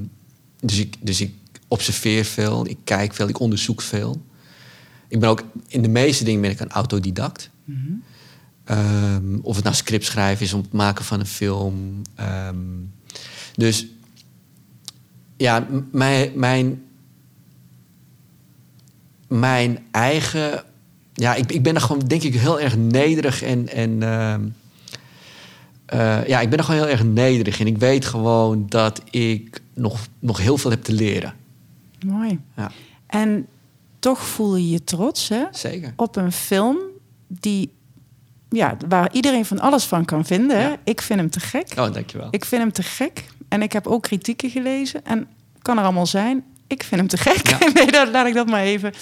[0.59, 1.33] dus, ik, dus ik
[1.67, 4.21] observeer veel, ik kijk veel, ik onderzoek veel.
[5.07, 7.49] Ik ben ook, in de meeste dingen ben ik een autodidact.
[8.63, 12.01] Ehm, of het nou script schrijven is om het maken van een film.
[12.15, 12.57] Ehm,
[13.55, 13.87] dus
[15.37, 16.83] ja, mijn, mijn,
[19.27, 20.63] mijn eigen.
[21.13, 23.67] Ja, ik, ik ben er gewoon, denk ik, heel erg nederig en.
[23.67, 24.41] en ehm,
[25.85, 27.67] eh, ja, ik ben er gewoon heel erg nederig in.
[27.67, 31.33] Ik weet gewoon dat ik nog, nog heel veel heb te leren.
[32.05, 32.39] Mooi.
[32.55, 32.71] Ja,
[33.07, 33.47] En
[33.99, 35.43] toch voel je je trots, hè?
[35.51, 35.93] zeker.
[35.95, 36.77] op een film
[37.27, 37.71] die,
[38.51, 40.59] ja, waar iedereen van alles van kan vinden.
[40.59, 40.77] Ja.
[40.83, 41.67] Ik vind hem te gek.
[41.77, 42.27] Oh, dankjewel.
[42.31, 43.25] Ik vind hem te gek.
[43.49, 45.05] En ik heb ook kritieken gelezen.
[45.05, 45.27] En
[45.61, 46.43] kan er allemaal zijn.
[46.67, 47.47] Ik vind hem te gek.
[47.47, 47.57] Ja.
[47.73, 48.93] nee, dat, laat ik dat maar even.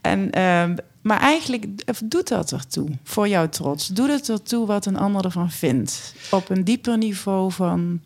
[0.00, 3.86] En, ehm, maar eigenlijk eh, doet dat ertoe voor jouw trots.
[3.86, 6.14] Doet het ertoe wat een ander ervan vindt.
[6.30, 8.00] Op een dieper niveau van...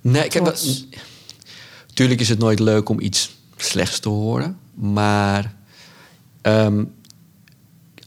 [0.00, 0.64] Nee, trots.
[0.90, 1.00] dat-
[1.94, 4.58] tuurlijk is het nooit leuk om iets slechts te horen.
[4.74, 5.54] Maar
[6.42, 6.84] ehm,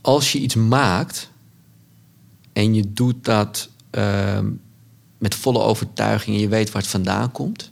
[0.01, 1.28] als je iets maakt
[2.59, 4.51] en je doet dat ehm,
[5.17, 7.71] met volle overtuiging en je weet waar het vandaan komt.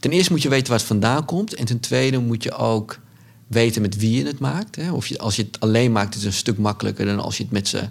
[0.00, 1.54] Ten eerste moet je weten waar het vandaan komt.
[1.54, 2.98] En ten tweede moet je ook
[3.46, 4.76] weten met wie je het maakt.
[4.76, 4.92] Hè.
[4.92, 7.42] Of je, als je het alleen maakt, is het een stuk makkelijker dan als je
[7.42, 7.90] het met z'n...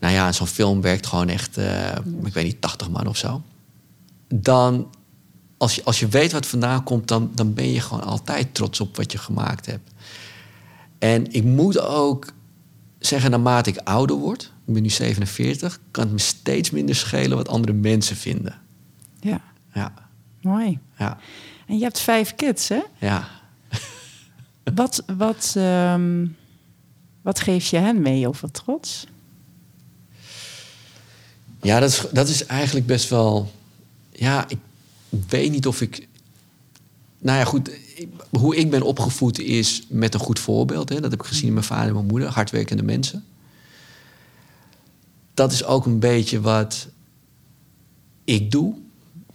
[0.00, 3.42] Nou ja, zo'n film werkt gewoon echt, eh, ik weet niet, 80 man of zo.
[4.28, 4.94] Dan,
[5.56, 8.54] als je, als je weet wat het vandaan komt, dan, dan ben je gewoon altijd
[8.54, 9.90] trots op wat je gemaakt hebt.
[10.98, 12.32] En ik moet ook
[12.98, 17.36] zeggen, naarmate ik ouder word, ik ben nu 47, kan het me steeds minder schelen
[17.36, 18.60] wat andere mensen vinden.
[19.20, 19.40] Ja,
[19.74, 19.94] Ja,
[20.40, 20.78] mooi.
[20.98, 21.18] ja,
[21.66, 22.80] En je hebt vijf kids, hè?
[22.98, 23.28] ja.
[24.74, 26.26] Wat, wat, ehm,
[27.22, 29.06] wat geef je hen mee over trots?
[31.62, 33.52] Ja, dat is, dat is eigenlijk best wel.
[34.12, 34.58] Ja, ik
[35.28, 36.08] weet niet of ik.
[37.18, 37.70] Nou ja, goed.
[37.94, 40.88] ik- hoe ik ben opgevoed is met een goed voorbeeld.
[40.88, 41.00] Hè.
[41.00, 43.24] Dat heb ik gezien in mijn vader en mijn moeder, hardwerkende mensen.
[45.34, 46.88] Dat is ook een beetje wat
[48.24, 48.74] ik doe.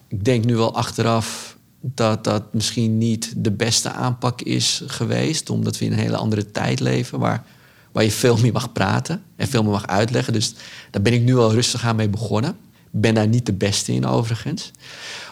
[0.08, 5.78] Ik denk nu wel achteraf dat dat misschien niet de beste aanpak is geweest, omdat
[5.78, 7.46] we in een hele andere tijd leven waar,
[7.92, 10.34] waar je veel meer mag praten en veel meer mag uitleggen.
[10.34, 10.54] Dus
[10.92, 12.58] daar ben ik nu al rustig aan mee begonnen.
[12.92, 14.72] Ben daar niet de beste in, overigens.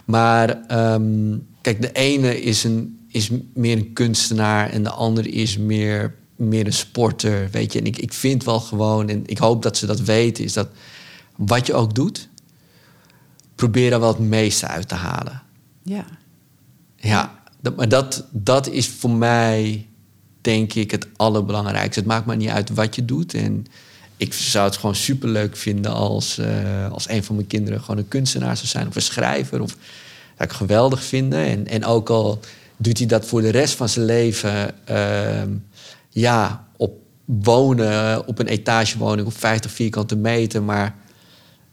[0.05, 5.57] Maar ehm, kijk, de ene is, een, is meer een kunstenaar en de andere is
[5.57, 7.49] meer, meer een sporter.
[7.51, 10.43] Weet je, en ik, ik vind wel gewoon, en ik hoop dat ze dat weten,
[10.43, 10.67] is dat
[11.35, 12.29] wat je ook doet,
[13.55, 15.41] probeer daar wel het meeste uit te halen.
[15.83, 16.05] Ja,
[16.95, 19.87] Ja, dat, maar dat, dat is voor mij,
[20.41, 21.99] denk ik, het allerbelangrijkste.
[21.99, 23.33] Het maakt maar niet uit wat je doet.
[23.33, 23.65] En
[24.17, 28.07] ik zou het gewoon superleuk vinden als, eh, als een van mijn kinderen gewoon een
[28.07, 29.61] kunstenaar zou zijn of een schrijver.
[29.61, 29.75] Of,
[30.37, 31.45] zou ik geweldig vinden.
[31.45, 32.39] En, en ook al
[32.77, 35.49] doet hij dat voor de rest van zijn leven, ehm,
[36.15, 40.95] ja, op wonen, op een etagewoning op 50 vierkante meter, maar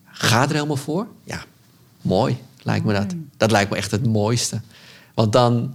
[0.04, 1.06] gaat er helemaal voor?
[1.24, 1.44] Ja,
[2.00, 2.36] mooi.
[2.62, 3.14] lijkt me dat.
[3.36, 4.60] Dat lijkt me echt het mooiste.
[5.14, 5.74] Want dan,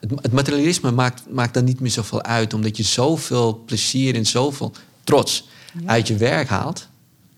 [0.00, 4.26] het, het materialisme maakt, maakt dan niet meer zoveel uit, omdat je zoveel plezier en
[4.26, 4.72] zoveel
[5.04, 5.48] trots
[5.84, 6.88] uit je werk haalt.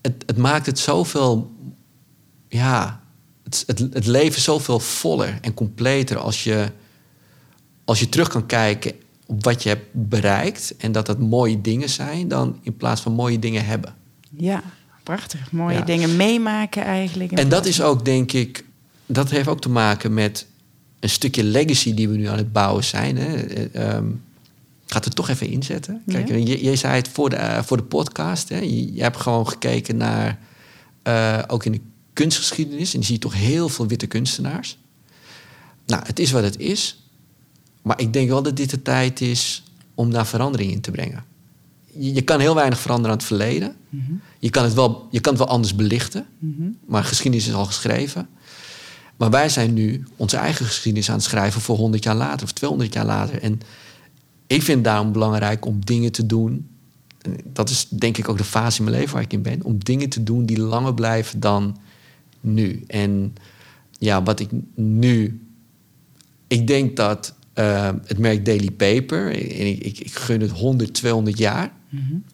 [0.01, 1.51] Het, het maakt het zoveel,
[2.49, 3.01] ja,
[3.45, 6.73] het, het, het leven zoveel voller en completer als je,
[7.85, 11.89] als je terug kan kijken op wat je hebt bereikt en dat dat mooie dingen
[11.89, 13.95] zijn, dan in plaats van mooie dingen hebben.
[14.37, 14.63] Ja,
[15.03, 15.53] prachtig.
[15.53, 17.33] Mooie dingen meemaken eigenlijk.
[17.33, 18.65] En dat is ook, denk ik,
[19.07, 20.47] dat heeft ook te maken met
[21.01, 23.17] een stukje legacy die we nu aan het bouwen zijn.
[23.17, 23.95] Hè.
[23.97, 24.23] Um,
[24.87, 26.03] gaat het toch even inzetten.
[26.07, 28.49] Kijk, je, je, zei het voor de, uh, voor de podcast.
[28.49, 28.59] Hè.
[28.59, 30.39] Je, je, hebt gewoon gekeken naar,
[31.05, 31.81] uh, ook in de
[32.13, 32.95] kunstgeschiedenis.
[32.95, 34.79] En je ziet toch heel veel witte kunstenaars.
[35.87, 37.06] Nou, het is wat het is.
[37.87, 39.63] Maar ik denk wel dat dit de tijd is
[39.95, 41.25] om daar verandering in te brengen.
[41.93, 43.77] Je, je kan heel weinig veranderen aan het verleden.
[43.89, 44.21] Mm -hmm.
[44.39, 46.27] je, kan het wel, je kan het wel anders belichten.
[46.39, 46.77] Mm -hmm.
[46.87, 48.29] Maar geschiedenis is al geschreven.
[49.17, 52.53] Maar wij zijn nu onze eigen geschiedenis aan het schrijven voor 100 jaar later of
[52.53, 53.43] 200 jaar later.
[53.43, 53.61] En
[54.47, 56.69] ik vind het daarom belangrijk om dingen te doen.
[57.45, 59.63] Dat is denk ik ook de fase in mijn leven waar ik in ben.
[59.63, 61.77] Om dingen te doen die langer blijven dan
[62.41, 62.85] nu.
[62.87, 63.35] En
[63.99, 65.41] ja, wat ik nu.
[66.47, 70.95] Ik denk dat uh, het merk Daily Paper, en ik, ik, ik gun het 100,
[70.95, 72.25] 200 jaar, mm -hmm.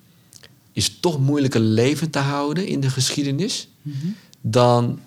[0.72, 4.14] is toch moeilijker levend te houden in de geschiedenis mm -hmm.
[4.40, 5.00] dan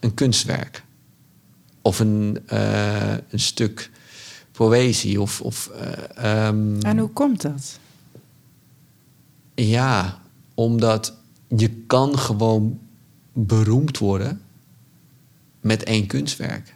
[0.00, 0.84] een kunstwerk
[1.82, 3.90] of een, uh, een stuk
[4.52, 5.20] poëzie.
[5.20, 5.70] Of, of,
[6.20, 7.78] uh, um, en hoe komt dat?
[9.54, 10.22] Ja,
[10.54, 11.16] omdat
[11.56, 12.78] je kan gewoon
[13.32, 14.40] beroemd worden
[15.60, 16.74] met één kunstwerk,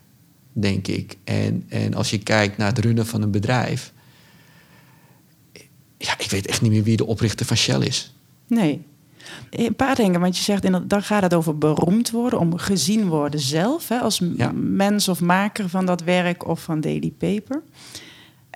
[0.58, 1.16] denk ik.
[1.24, 3.92] En, en als je kijkt naar het runnen van een bedrijf...
[5.98, 8.14] Ja, ik weet echt niet meer wie de oprichter van Shell is.
[8.46, 8.82] Nee.
[9.50, 13.40] Een paar dingen, want je zegt, dan gaat het over beroemd worden, om gezien worden
[13.40, 14.52] zelf, hè, als ja.
[14.54, 17.62] mens of maker van dat werk of van Daily Paper.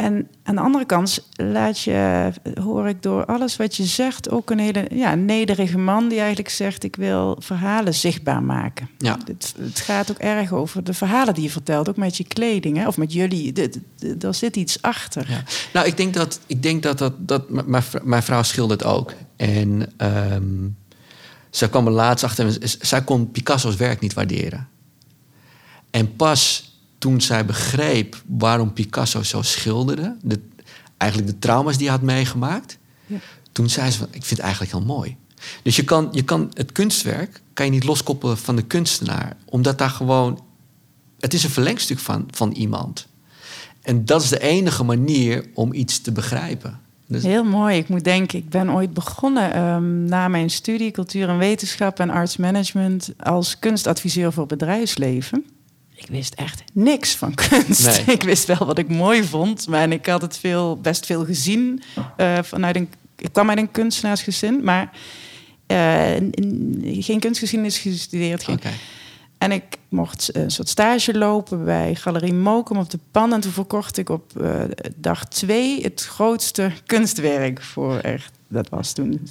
[0.01, 4.51] En aan de andere kant laat je, hoor ik door alles wat je zegt, ook
[4.51, 8.89] een hele ja, nederige man die eigenlijk zegt: Ik wil verhalen zichtbaar maken.
[8.99, 9.19] Ja.
[9.25, 12.77] Het, het gaat ook erg over de verhalen die je vertelt, ook met je kleding
[12.77, 13.71] hè, of met jullie.
[14.21, 15.31] Er zit iets achter.
[15.31, 15.43] Ja.
[15.73, 17.51] Nou, ik denk dat, ik denk dat, dat, dat
[18.05, 19.13] mijn, vrouw schildert ook.
[19.37, 19.93] En
[20.33, 20.77] um,
[21.51, 24.69] zij kwam er laatst achter, zij kon Picasso's werk niet waarderen.
[25.91, 26.70] En pas
[27.01, 30.41] toen zij begreep waarom Picasso zo schilderde, de,
[30.97, 33.17] eigenlijk de trauma's die hij had meegemaakt, ja.
[33.53, 35.17] toen zei ze: van, Ik vind het eigenlijk heel mooi.
[35.63, 39.79] Dus je kan, je kan het kunstwerk kan je niet loskoppelen van de kunstenaar, omdat
[39.79, 40.43] daar gewoon.
[41.21, 43.07] Het is een verlengstuk van, van iemand.
[43.83, 46.81] En dat is de enige manier om iets te begrijpen.
[47.07, 47.23] Dus...
[47.23, 47.77] Heel mooi.
[47.77, 52.11] Ik moet denken, ik ben ooit begonnen um, na mijn studie cultuur en wetenschap en
[52.11, 55.45] arts management als kunstadviseur voor bedrijfsleven
[56.03, 58.07] ik wist echt niks van kunst.
[58.07, 58.15] Nee.
[58.17, 61.83] Ik wist wel wat ik mooi vond, maar ik had het veel, best veel gezien
[62.17, 62.89] uh, vanuit een.
[63.17, 64.91] Ik kwam uit een kunstenaarsgezin, maar
[65.67, 65.77] uh,
[67.01, 68.45] geen kunstgeschiedenis gestudeerd.
[68.45, 68.57] Geen.
[68.57, 68.73] Okay.
[69.39, 73.33] En ik mocht een soort stage lopen bij Galerie Mokum op de Pan.
[73.33, 74.61] En toen verkocht ik op uh,
[74.97, 78.33] dag twee het grootste kunstwerk voor echt.
[78.49, 79.31] Dat was toen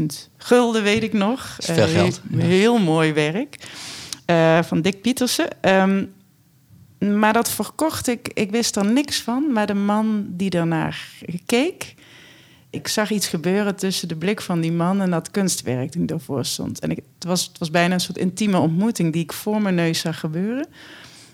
[0.00, 0.04] 35.000
[0.36, 1.56] gulden, weet ik nog.
[1.58, 2.20] veel geld.
[2.30, 3.56] Heel, heel mooi werk.
[4.30, 5.48] Uh, van Dick Pietersen.
[5.62, 6.12] Um,
[6.98, 8.30] maar dat verkocht ik.
[8.34, 9.52] Ik wist er niks van.
[9.52, 11.08] Maar de man die ernaar
[11.46, 11.94] keek.
[12.70, 16.44] Ik zag iets gebeuren tussen de blik van die man en dat kunstwerk die ervoor
[16.44, 16.78] stond.
[16.80, 19.74] En ik, het, was, het was bijna een soort intieme ontmoeting die ik voor mijn
[19.74, 20.66] neus zag gebeuren.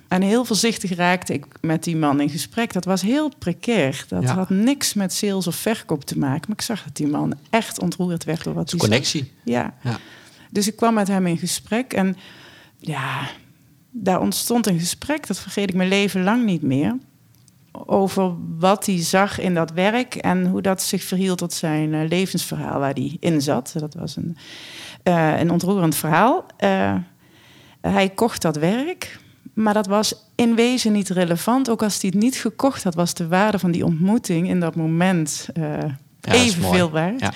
[0.09, 2.73] En heel voorzichtig raakte ik met die man in gesprek.
[2.73, 4.05] Dat was heel precair.
[4.09, 4.35] Dat ja.
[4.35, 6.45] had niks met sales of verkoop te maken.
[6.49, 9.33] Maar ik zag dat die man echt ontroerd werd door wat hij connectie.
[9.45, 9.75] Ja.
[9.83, 9.99] ja.
[10.51, 11.93] Dus ik kwam met hem in gesprek.
[11.93, 12.17] En
[12.79, 13.29] ja,
[13.91, 16.97] daar ontstond een gesprek, dat vergeet ik mijn leven lang niet meer.
[17.87, 22.09] Over wat hij zag in dat werk en hoe dat zich verhield tot zijn uh,
[22.09, 23.75] levensverhaal waar hij in zat.
[23.79, 24.37] Dat was een,
[25.05, 26.47] uh, een ontroerend verhaal.
[26.65, 26.95] Uh,
[27.81, 29.19] hij kocht dat werk,
[29.55, 31.71] maar dat was in wezen niet relevant.
[31.71, 34.77] Ook als hij het niet gekocht had, was de waarde van die ontmoeting in dat
[34.77, 37.21] moment ja, evenveel waard.
[37.21, 37.33] Ja.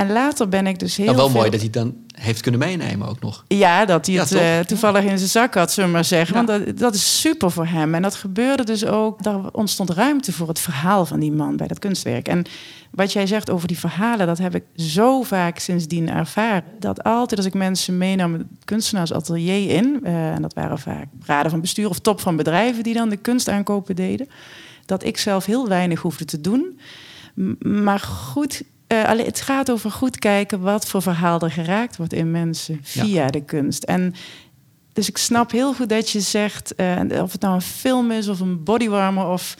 [0.00, 1.06] En later ben ik dus heel.
[1.06, 1.38] Nou, wel veel...
[1.38, 3.44] mooi dat hij dan heeft kunnen meenemen ook nog.
[3.48, 6.36] Ja, dat hij het uh, toevallig in zijn zak had, zullen we maar zeggen.
[6.36, 6.44] Ja.
[6.44, 7.94] Want dat, dat, is super voor hem.
[7.94, 9.22] En dat gebeurde dus ook.
[9.22, 12.28] Daar ontstond ruimte voor het verhaal van die man bij dat kunstwerk.
[12.28, 12.44] En
[12.90, 16.64] wat jij zegt over die verhalen, dat heb ik zo vaak sindsdien ervaren.
[16.78, 21.50] Dat altijd als ik mensen meenam het kunstenaarsatelier in, uh, en dat waren vaak raden
[21.50, 24.28] van bestuur of top van bedrijven die dan de kunstaankopen deden,
[24.86, 26.80] dat ik zelf heel weinig hoefde te doen.
[27.60, 32.12] Maar goed uh, alleen, het gaat over goed kijken wat voor verhaal er geraakt wordt
[32.12, 33.30] in mensen via ja.
[33.30, 33.82] de kunst.
[33.84, 34.14] En
[34.92, 38.28] dus ik snap heel goed dat je zegt, eh, of het nou een film is
[38.28, 39.56] of een bodywarmer of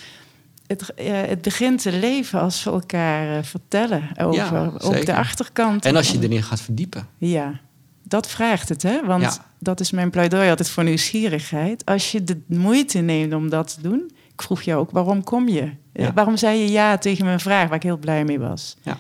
[0.67, 5.15] het, eh, het begint te leven als we elkaar eh, vertellen over Ja, ook de
[5.15, 5.85] achterkant.
[5.85, 7.07] En als je erin gaat verdiepen.
[7.19, 7.61] Ja,
[8.03, 9.07] dat vraagt het, hè?
[9.07, 9.45] Want Ja.
[9.59, 11.85] dat is mijn pleidooi altijd voor nieuwsgierigheid.
[11.85, 14.11] Als je de moeite neemt om dat te doen.
[14.33, 15.61] Ik vroeg jou ook, waarom kom je?
[15.93, 16.13] Eh, Ja.
[16.13, 18.77] Waarom zei je ja tegen mijn vraag, waar ik heel blij mee was?
[18.83, 18.99] Ja.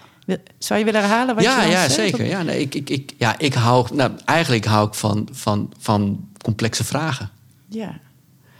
[0.58, 1.94] Zou je willen herhalen wat je ja, dan ja, zegt?
[1.94, 2.26] zeker.
[2.26, 6.28] Ja, nee, ik, ik, ik, ja, ik hou, nou, eigenlijk hou ik van, van, van
[6.42, 7.30] complexe vragen.
[7.68, 8.00] Ja.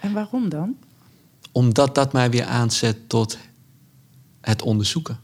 [0.00, 0.76] En waarom dan?
[1.52, 3.38] Omdat dat mij weer aanzet tot
[4.40, 5.18] het onderzoeken.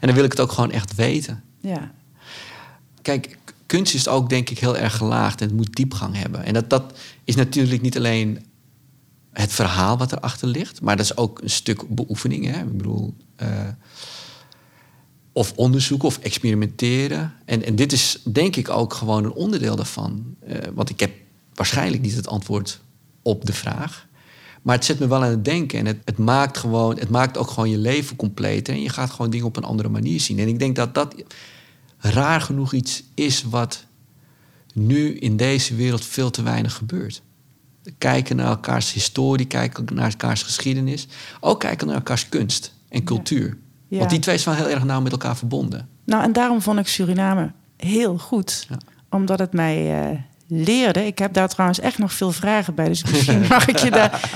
[0.00, 1.42] En dan wil ik het ook gewoon echt weten.
[1.60, 1.92] Ja,
[3.02, 6.44] Kijk, kunst is ook denk ik heel erg gelaagd en het moet diepgang hebben.
[6.44, 8.46] En dat, dat is natuurlijk niet alleen
[9.32, 12.44] het verhaal wat erachter ligt, maar dat is ook een stuk beoefening.
[12.46, 12.60] Hè?
[12.60, 13.68] Ik bedoel, eh,
[15.32, 17.34] of onderzoeken of experimenteren.
[17.44, 20.34] En, en dit is denk ik ook gewoon een onderdeel daarvan.
[20.40, 21.10] Eh, want ik heb
[21.54, 22.80] waarschijnlijk niet het antwoord
[23.22, 24.06] op de vraag.
[24.62, 25.78] Maar het zet me wel aan het denken.
[25.78, 28.74] En het, het, maakt gewoon, het maakt ook gewoon je leven completer.
[28.74, 30.38] En je gaat gewoon dingen op een andere manier zien.
[30.38, 31.14] En ik denk dat dat
[31.98, 33.84] raar genoeg iets is wat
[34.74, 37.22] nu in deze wereld veel te weinig gebeurt.
[37.98, 41.06] Kijken naar elkaars historie, kijken naar elkaars geschiedenis.
[41.40, 43.48] Ook kijken naar elkaars kunst en cultuur.
[43.48, 43.71] Ja.
[43.98, 45.88] Want die twee zijn wel heel erg nauw met elkaar verbonden.
[46.04, 48.66] Nou, en daarom vond ik Suriname heel goed.
[48.68, 48.76] Ja.
[49.10, 51.06] Omdat het mij eh, leerde.
[51.06, 52.88] Ik heb daar trouwens echt nog veel vragen bij.
[52.88, 54.20] Dus misschien mag ik je daar...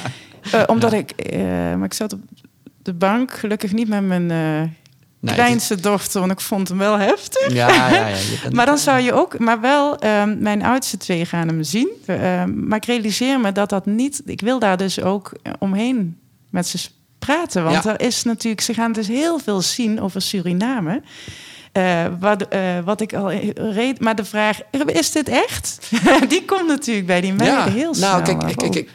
[0.52, 1.10] Eh, omdat ik...
[1.10, 1.40] eh,
[1.74, 2.20] maar ik zat op
[2.82, 4.26] de bank, gelukkig niet met mijn
[5.20, 6.20] Nee, kleinste dochter.
[6.20, 7.52] Want ik vond hem wel heftig.
[7.52, 8.16] ja, ja, ja.
[8.56, 11.88] Maar dan zou je ook, maar wel, ehm, mijn oudste twee gaan hem zien.
[12.06, 16.18] Ehm, maar ik realiseer me dat dat niet, ik wil daar dus ook omheen
[16.50, 16.88] met ze
[17.26, 17.64] praten.
[17.64, 17.98] Want Ja.
[17.98, 21.02] er is natuurlijk, ze gaan dus heel veel zien over Suriname.
[21.72, 23.30] Eh, wat, eh, wat ik al
[23.72, 25.90] reed, maar de vraag, is dit echt?
[26.28, 28.10] Die komt natuurlijk bij die meiden heel snel.
[28.10, 28.90] Nou, kijk, kijk, kijk,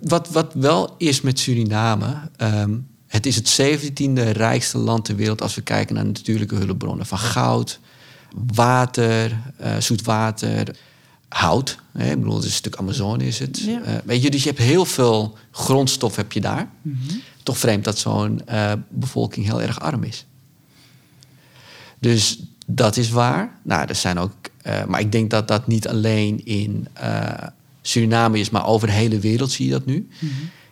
[0.00, 2.14] wat, wat wel is met Suriname.
[2.36, 2.70] ehm,
[3.06, 7.06] het is het 17e rijkste land ter wereld als we kijken naar natuurlijke hulpbronnen.
[7.06, 7.80] Van goud,
[8.54, 10.76] water, eh, zoet water,
[11.28, 11.78] hout.
[11.98, 12.10] Hè?
[12.10, 13.58] Ik bedoel, het is een stuk Amazone is het.
[13.60, 13.80] Ja.
[14.04, 16.68] Weet je, dus je hebt heel veel grondstof heb je daar.
[16.82, 16.96] Mhm.
[17.42, 20.26] Toch vreemd dat zo'n eh, bevolking heel erg arm is.
[21.98, 23.58] Dus dat is waar.
[23.62, 24.32] Nou, er zijn ook.
[24.62, 27.46] eh, maar ik denk dat dat niet alleen in eh,
[27.82, 30.08] Suriname is, maar over de hele wereld zie je dat nu.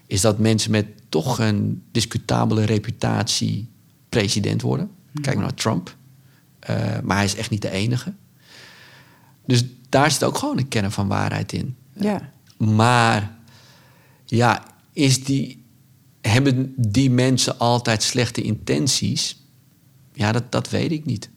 [0.06, 3.68] Is dat mensen met toch een discutabele reputatie
[4.08, 4.90] president worden.
[5.20, 5.96] Kijk maar naar Trump.
[7.02, 8.12] Maar hij is echt niet de enige.
[9.46, 11.76] Dus daar zit ook gewoon een kern van waarheid in.
[11.96, 13.36] Ja, Maar
[14.24, 15.59] ja, is die,
[16.20, 19.42] hebben die mensen altijd slechte intenties?
[20.12, 21.30] Ja, dat, dat weet ik niet.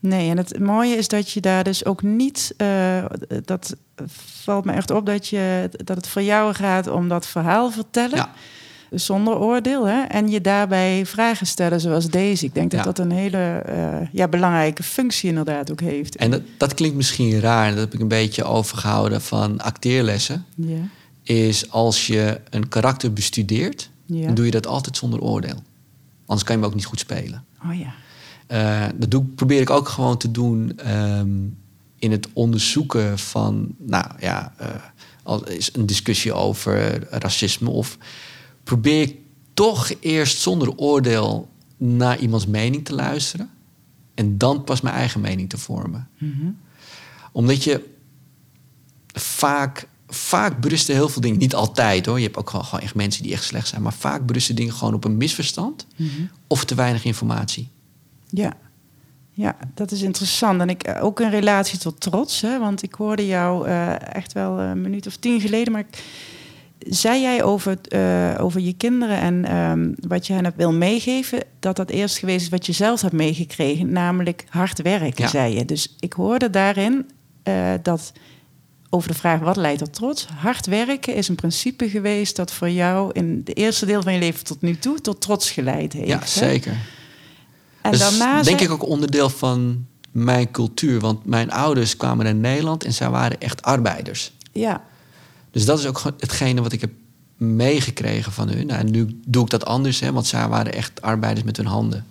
[0.00, 3.04] nee, en het mooie is dat je daar dus ook niet, eh,
[3.44, 3.76] dat
[4.42, 8.16] valt me echt op, dat, je, dat het voor jou gaat om dat verhaal vertellen.
[8.16, 8.32] Ja,
[8.90, 9.86] zonder oordeel.
[9.86, 10.00] Hè?
[10.02, 12.44] En je daarbij vragen stellen zoals deze.
[12.44, 12.84] Ik denk dat Ja.
[12.86, 16.16] dat een hele eh, ja, belangrijke functie inderdaad ook heeft.
[16.16, 17.64] en dat, dat klinkt misschien raar.
[17.66, 20.44] en Dat heb ik een beetje overgehouden van acteerlessen.
[20.54, 20.76] ja,
[21.22, 24.26] Is als je een karakter bestudeert, ja.
[24.26, 25.62] dan doe je dat altijd zonder oordeel.
[26.26, 27.44] Anders kan je hem ook niet goed spelen.
[27.64, 27.94] Oh ja.
[28.46, 31.28] Eh, dat doe, probeer ik ook gewoon te doen ehm,
[31.96, 34.68] in het onderzoeken van, nou ja, eh,
[35.22, 37.98] al is een discussie over racisme of
[38.64, 39.16] probeer ik
[39.54, 43.50] toch eerst zonder oordeel naar iemands mening te luisteren
[44.14, 46.08] en dan pas mijn eigen mening te vormen.
[46.18, 46.50] Mhm.
[47.32, 47.84] Omdat je
[49.12, 52.94] vaak, vaak berusten heel veel dingen, niet altijd hoor, je hebt ook gewoon, gewoon echt
[52.94, 56.10] mensen die echt slecht zijn, maar vaak berusten dingen gewoon op een misverstand Mhm.
[56.46, 57.68] of te weinig informatie.
[58.30, 58.52] Ja.
[59.34, 60.60] Ja, dat is interessant.
[60.60, 62.40] En ik, eh, ook in relatie tot trots.
[62.40, 62.58] Hè?
[62.58, 65.72] Want ik hoorde jou eh, echt wel een minuut of tien geleden.
[65.72, 66.04] Maar ik,
[66.78, 71.42] zei jij over, eh, over je kinderen en ehm, wat je hen hebt wil meegeven...
[71.60, 73.92] dat dat eerst geweest is wat je zelf hebt meegekregen.
[73.92, 75.28] Namelijk hard werken, Ja.
[75.28, 75.64] zei je.
[75.64, 77.10] Dus ik hoorde daarin
[77.82, 78.12] dat
[78.94, 80.26] over de vraag wat leidt tot trots.
[80.26, 83.10] Hard werken is een principe geweest dat voor jou...
[83.12, 86.08] in het eerste deel van je leven tot nu toe tot trots geleid heeft.
[86.08, 86.26] Ja, hè?
[86.26, 86.76] zeker.
[87.82, 91.00] En dat daarna denk ik ook onderdeel van mijn cultuur.
[91.00, 94.32] Want mijn ouders kwamen naar Nederland en zij waren echt arbeiders.
[94.52, 94.84] Ja,
[95.50, 96.90] Dus dat is ook hetgene wat ik heb
[97.36, 98.66] meegekregen van hun.
[98.66, 101.66] Nou, en nu doe ik dat anders, hè, want zij waren echt arbeiders met hun
[101.66, 102.06] handen.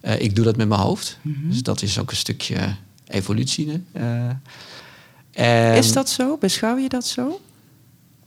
[0.00, 1.18] Eh, ik doe dat met mijn hoofd.
[1.22, 1.48] Mhm.
[1.48, 2.74] Dus dat is ook een stukje
[3.06, 3.68] evolutie.
[3.70, 4.00] hè.
[4.00, 4.30] Eh,
[5.34, 6.36] en- Is dat zo?
[6.36, 7.40] Beschouw je dat zo?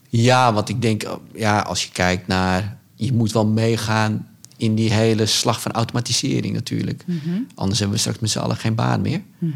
[0.09, 2.77] Ja, want ik denk, oh, ja, als je kijkt naar...
[2.95, 4.27] Je moet wel meegaan
[4.57, 7.03] in die hele slag van automatisering natuurlijk.
[7.05, 7.39] Mhm.
[7.55, 9.21] Anders hebben we straks met z'n allen geen baan meer.
[9.37, 9.53] Mhm.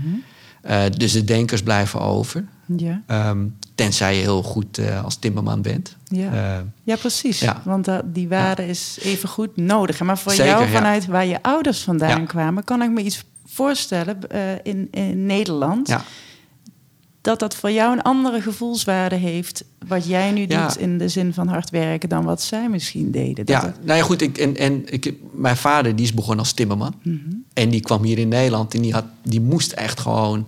[0.62, 2.46] Eh, dus de denkers blijven over.
[2.78, 3.46] Ja, Ehm,
[3.76, 5.96] tenzij je heel goed eh, als timmerman bent.
[6.08, 6.32] ja.
[6.58, 7.40] Eh, ja precies.
[7.40, 7.62] ja.
[7.66, 10.00] Want die waarde is even goed nodig.
[10.00, 14.18] Maar voor Zeker, jou, vanuit waar je ouders vandaan kwamen, kan ik me iets voorstellen
[14.64, 15.96] in, in Nederland.
[17.22, 19.64] Dat dat voor jou een andere gevoelswaarde heeft.
[19.88, 20.68] Wat jij nu Ja.
[20.68, 23.46] doet in de zin van hard werken dan wat zij misschien deden.
[23.46, 24.22] Dat ja, het- nou ja, goed.
[24.22, 26.96] Ik, en en ik, mijn vader die is begonnen als timmerman.
[27.04, 27.20] Mhm.
[27.54, 30.48] En die kwam hier in Nederland en die, had, die moest echt gewoon...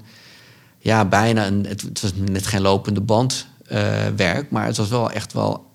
[0.79, 1.65] Ja, bijna een...
[1.65, 5.65] Het, het was net geen lopende band eh, werk, maar het was wel echt wel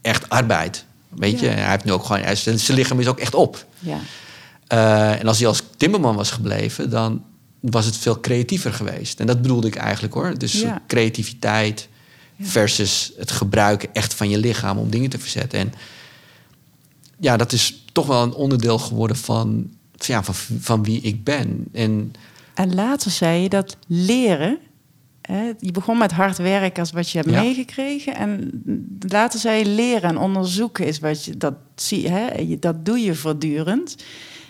[0.00, 0.84] echt arbeid.
[1.08, 1.52] Weet je, Ja.
[1.52, 2.22] hij heeft nu ook gewoon...
[2.22, 3.64] hij Zijn lichaam is ook echt op.
[3.78, 3.98] ja.
[4.66, 7.22] Eh, en als hij als timmerman was gebleven, dan
[7.60, 9.20] was het veel creatiever geweest.
[9.20, 10.38] En dat bedoelde ik eigenlijk hoor.
[10.38, 10.82] Dus Ja.
[10.86, 11.88] creativiteit
[12.40, 15.58] versus het gebruiken echt van je lichaam om dingen te verzetten.
[15.58, 15.72] En
[17.18, 21.64] ja, dat is toch wel een onderdeel geworden van, ja, van, van wie ik ben.
[21.72, 22.12] En
[22.54, 24.58] En later zei je dat leren.
[25.22, 27.40] Hè, je begon met hard werken als wat je hebt Ja.
[27.42, 28.14] meegekregen.
[28.16, 28.50] En
[29.08, 32.08] later zei je leren en onderzoeken is wat je dat zie.
[32.08, 33.96] Hè, je- dat doe je voortdurend.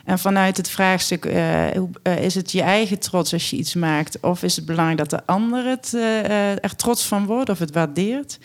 [0.05, 4.21] En vanuit het vraagstuk: hoe- eh, is het je eigen trots als je iets maakt?
[4.21, 7.73] Of is het belangrijk dat de ander het, eh, er trots van wordt of het
[7.73, 8.39] waardeert?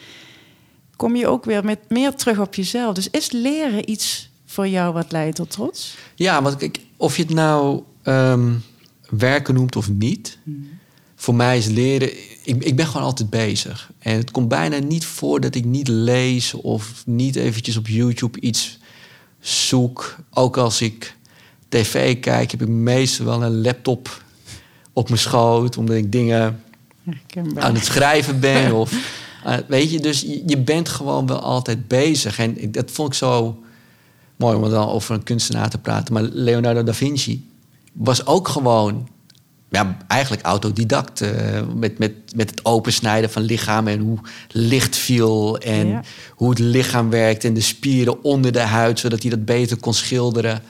[0.95, 2.93] Kom je ook weer met meer terug op jezelf.
[2.95, 5.97] Dus is leren iets voor jou wat leidt tot trots?
[6.15, 8.51] ja, want of je het nou ehm,
[9.09, 10.37] werken noemt of niet,
[11.15, 12.09] voor mij is leren.
[12.43, 13.91] Ik, ik ben gewoon altijd bezig.
[13.99, 18.39] En het komt bijna niet voor dat ik niet lees of niet eventjes op YouTube
[18.39, 18.77] iets
[19.39, 20.15] zoek.
[20.33, 21.14] Ook als ik
[21.83, 24.21] tv kijk, heb ik meestal wel een laptop
[24.93, 26.63] op mijn schoot, omdat ik dingen
[27.55, 28.73] aan het schrijven ben.
[28.81, 28.93] Of,
[29.43, 32.39] eh, weet je, dus je, je bent gewoon wel altijd bezig.
[32.39, 33.59] En ik- dat vond ik zo
[34.35, 36.13] mooi om dan over een kunstenaar te praten.
[36.13, 37.49] Maar Leonardo da Vinci
[37.93, 39.07] was ook gewoon
[39.69, 41.21] ja, eigenlijk autodidact.
[41.21, 44.17] eh, met, met, met het opensnijden van lichaam en hoe
[44.51, 45.57] licht viel.
[45.57, 46.03] En Ja.
[46.31, 49.93] hoe het lichaam werkt en de spieren onder de huid, zodat hij dat beter kon
[49.93, 50.61] schilderen.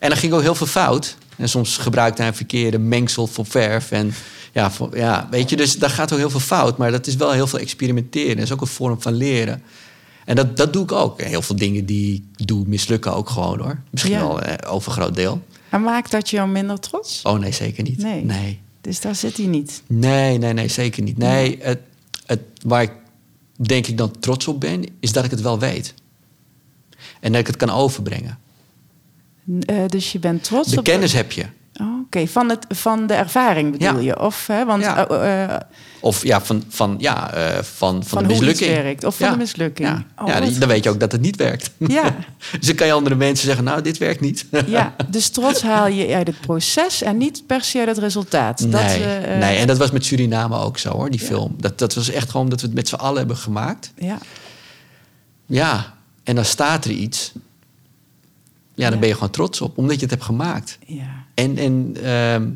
[0.00, 1.16] En er ging ook heel veel fout.
[1.36, 3.90] En soms gebruikte hij een verkeerde mengsel voor verf.
[3.90, 4.12] En
[4.52, 6.78] ja, voor, ja, weet je, dus daar gaat ook heel veel fout.
[6.78, 8.34] Maar dat is wel heel veel experimenteren.
[8.36, 9.62] Dat is ook een vorm van leren.
[10.24, 11.20] En dat, dat doe ik ook.
[11.20, 13.80] En heel veel dingen die ik doe mislukken ook gewoon hoor.
[13.90, 14.18] Misschien Ja.
[14.26, 15.42] wel eh, over een groot deel.
[15.68, 17.22] En maakt dat jou minder trots?
[17.22, 17.98] Oh nee, zeker niet.
[18.02, 18.24] Nee.
[18.24, 18.60] nee.
[18.80, 19.82] Dus daar zit hij niet.
[19.86, 21.18] Nee, nee, nee, zeker niet.
[21.18, 21.78] Nee, het,
[22.26, 22.92] het, waar ik
[23.56, 25.94] denk ik dan trots op ben, is dat ik het wel weet.
[27.20, 28.38] En dat ik het kan overbrengen.
[29.66, 30.84] Eh, dus je bent trots De op...
[30.84, 31.44] kennis heb je.
[31.80, 34.04] Oh, Oké, van, het, van de ervaring bedoel Ja.
[34.04, 34.20] je?
[34.20, 35.08] Of, hè, want, Ja.
[35.08, 35.60] eh, eh,
[36.00, 37.30] Of ja, van, van, ja,
[37.62, 38.70] van, van, van de mislukking.
[38.74, 39.04] werkt.
[39.04, 39.32] Of van Ja.
[39.32, 39.88] de mislukking.
[39.88, 41.70] Ja, Oh, ja dan weet je ook dat het niet werkt.
[41.78, 42.16] Ja.
[42.58, 44.46] dus dan kan je andere mensen zeggen, nou, dit werkt niet.
[44.66, 48.58] Ja, dus trots haal je uit het proces en niet per se uit het resultaat.
[48.72, 51.54] Dat, nee, nee, en dat was met Suriname ook zo hoor, die film.
[51.58, 53.92] Dat, dat was echt gewoon dat we het met z'n allen hebben gemaakt.
[53.96, 54.18] Ja,
[55.46, 55.94] Ja,
[56.24, 57.32] en dan staat er iets.
[58.74, 60.78] Ja, dan ben je gewoon trots op, omdat je het hebt gemaakt.
[60.86, 61.24] ja.
[61.34, 62.48] En, en ehm,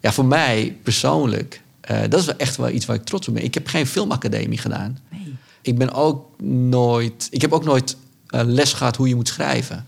[0.00, 3.34] ja, voor mij persoonlijk, eh, dat is wel echt wel iets waar ik trots op
[3.34, 3.44] ben.
[3.44, 4.98] Ik heb geen filmacademie gedaan.
[5.08, 5.34] Nee.
[5.62, 9.86] Ik ben ook nooit, ik heb ook nooit eh, les gehad hoe je moet schrijven.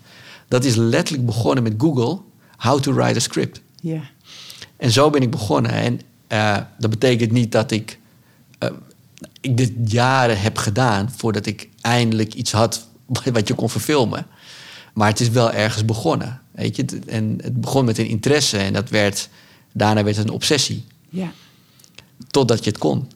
[0.49, 2.19] Dat is letterlijk begonnen met Google,
[2.57, 3.61] how to write a script.
[3.81, 4.01] Ja.
[4.77, 5.73] En zo ben ik begonnen.
[5.73, 7.99] En eh, dat betekent niet dat ik,
[8.59, 8.69] eh,
[9.41, 12.87] ik dit jaren heb gedaan voordat ik eindelijk iets had
[13.33, 14.27] wat je kon verfilmen.
[14.93, 16.41] Maar het is wel ergens begonnen.
[16.51, 16.85] Weet je?
[17.07, 19.29] En het begon met een interesse en dat werd,
[19.73, 20.85] daarna werd het een obsessie.
[21.09, 21.33] ja.
[22.31, 23.09] Totdat je het kon.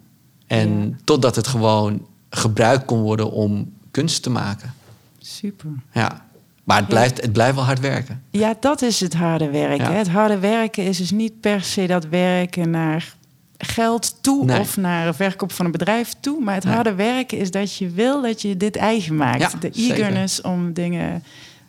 [0.47, 0.97] En Ja.
[1.05, 4.75] totdat het gewoon gebruikt kon worden om kunst te maken.
[5.19, 5.71] Super.
[5.93, 6.25] Ja.
[6.65, 8.23] Maar het blijft, het blijft wel hard werken.
[8.31, 9.91] Ja, dat is het harde werken.
[9.91, 9.93] Ja.
[9.93, 13.15] Het harde werken is dus niet per se dat werken naar
[13.59, 14.61] geld toe Nee.
[14.61, 16.41] of naar een verkoop van een bedrijf toe.
[16.43, 16.75] Maar het Nee.
[16.75, 19.41] harde werken is dat je wil dat je dit eigen maakt.
[19.41, 19.97] Ja, de zeker.
[19.97, 21.23] eagerness om dingen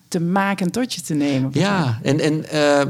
[0.07, 1.49] te maken en tot je te nemen.
[1.53, 2.89] Ja, en, en eh, eh,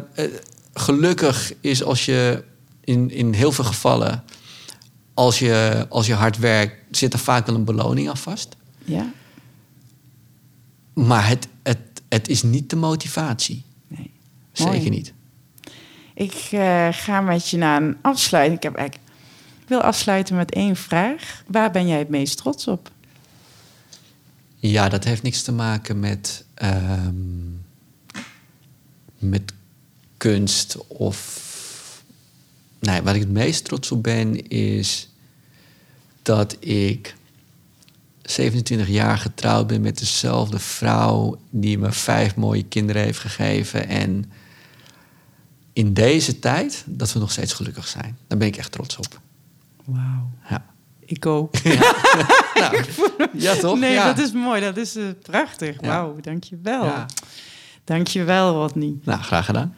[0.73, 2.43] gelukkig is als je
[2.83, 4.23] in, in heel veel gevallen,
[5.13, 8.55] als je, als je hard werkt, zit er vaak wel een beloning aan vast.
[8.83, 9.11] Ja?
[10.93, 11.77] Maar het, het,
[12.09, 13.63] het is niet de motivatie.
[13.87, 14.11] Nee.
[14.51, 14.89] Zeker Mooi.
[14.89, 15.13] niet.
[16.13, 18.57] Ik eh, ga met je naar een afsluiting.
[18.57, 19.09] Ik, heb eigenlijk,
[19.61, 21.43] ik wil afsluiten met één vraag.
[21.47, 22.91] Waar ben jij het meest trots op?
[24.55, 27.15] Ja, dat heeft niks te maken met, ehm,
[29.17, 29.53] met
[30.17, 31.45] kunst of.
[32.79, 35.09] Nee, waar ik het meest trots op ben is
[36.21, 37.15] dat ik
[38.21, 43.87] 27 jaar getrouwd ben met dezelfde vrouw die me vijf mooie kinderen heeft gegeven.
[43.87, 44.31] En
[45.73, 48.17] in deze tijd dat we nog steeds gelukkig zijn.
[48.27, 49.21] Daar ben ik echt trots op.
[49.85, 50.29] Wauw.
[50.49, 50.65] Ja.
[51.15, 51.63] Ik ook.
[51.63, 52.83] Nou,
[53.33, 53.79] ja, toch?
[53.79, 54.13] Nee, ja.
[54.13, 54.61] dat is mooi.
[54.61, 55.75] Dat is eh, prachtig.
[55.81, 55.87] Ja.
[55.87, 56.83] Wauw, dankjewel.
[56.83, 57.05] Ja.
[57.83, 58.95] Dankjewel, Rodney.
[59.03, 59.75] Nou, graag gedaan.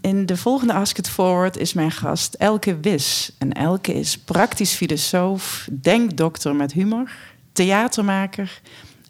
[0.00, 3.30] In de volgende Ask It Forward is mijn gast Elke Wis.
[3.38, 7.10] En Elke is praktisch filosoof, denkdokter met humor,
[7.52, 8.60] theatermaker...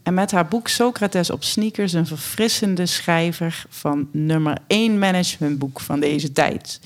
[0.03, 1.93] en met haar boek Socrates op sneakers...
[1.93, 6.81] een verfrissende schrijver van nummer één managementboek van deze tijd.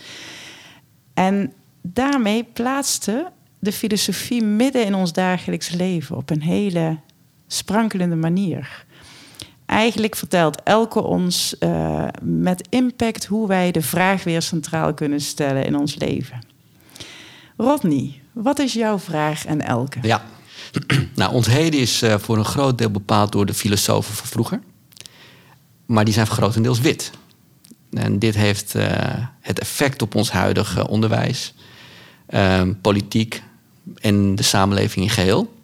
[1.14, 1.52] En
[1.82, 3.32] daarmee plaatste
[3.66, 6.16] de filosofie midden in ons dagelijks leven...
[6.16, 6.98] op een hele
[7.46, 8.84] sprankelende manier...
[9.66, 15.64] Eigenlijk vertelt elke ons eh, met impact hoe wij de vraag weer centraal kunnen stellen
[15.64, 16.38] in ons leven.
[17.56, 19.98] Rodney, wat is jouw vraag aan Elke?
[20.02, 20.24] Ja.
[21.14, 24.60] nou, ons heden is eh, voor een groot deel bepaald door de filosofen van vroeger.
[25.86, 27.10] Maar die zijn grotendeels wit.
[27.90, 28.88] En dit heeft eh,
[29.40, 31.54] het effect op ons huidige onderwijs,
[32.26, 33.42] eh, politiek
[33.94, 35.54] en de samenleving in geheel.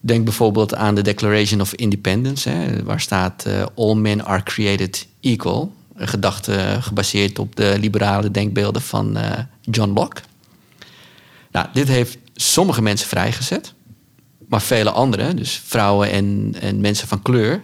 [0.00, 5.06] Denk bijvoorbeeld aan de Declaration of Independence, hè, waar staat eh, All men are created
[5.20, 5.72] equal.
[5.94, 10.20] Een gedachte gebaseerd op de liberale denkbeelden van eh, John Locke.
[11.50, 13.74] Nou, dit heeft sommige mensen vrijgezet,
[14.48, 17.62] maar vele anderen, dus vrouwen en, en mensen van kleur,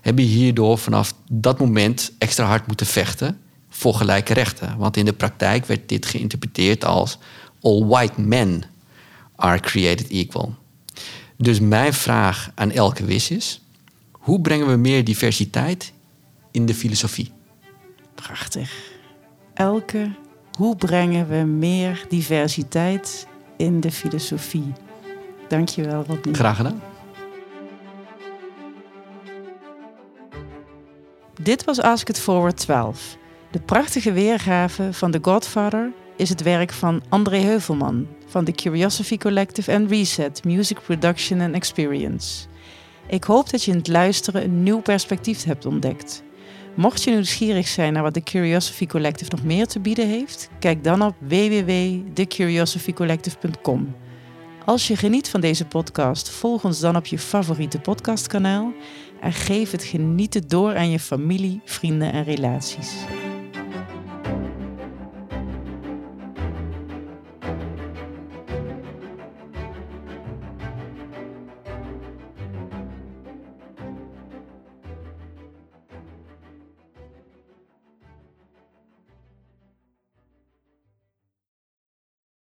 [0.00, 4.76] hebben hierdoor vanaf dat moment extra hard moeten vechten voor gelijke rechten.
[4.78, 7.18] Want in de praktijk werd dit geïnterpreteerd als
[7.60, 8.62] all white men
[9.42, 10.54] are created equal.
[11.36, 13.62] Dus mijn vraag aan elke wis is:
[14.10, 15.92] hoe brengen we meer diversiteit
[16.50, 17.30] in de filosofie?
[18.14, 18.90] Prachtig.
[19.54, 20.10] Elke,
[20.58, 23.26] hoe brengen we meer diversiteit
[23.56, 24.72] in de filosofie?
[25.48, 26.34] Dankjewel, Rodney.
[26.34, 26.82] Graag gedaan.
[31.40, 33.16] Dit was Ask It Forward 12.
[33.50, 39.18] De prachtige weergave van The Godfather is het werk van André Heuvelman van de Curiosity
[39.18, 42.46] Collective en Reset Music Production and Experience.
[43.06, 46.22] Ik hoop dat je in het luisteren een nieuw perspectief hebt ontdekt.
[46.74, 50.84] Mocht je nieuwsgierig zijn naar wat de Curiosity Collective nog meer te bieden heeft, kijk
[50.84, 53.94] dan op www.thecuriositycollective.com.
[54.64, 58.72] Als je geniet van deze podcast, volg ons dan op je favoriete podcastkanaal
[59.20, 62.94] en geef het genieten door aan je familie, vrienden en relaties.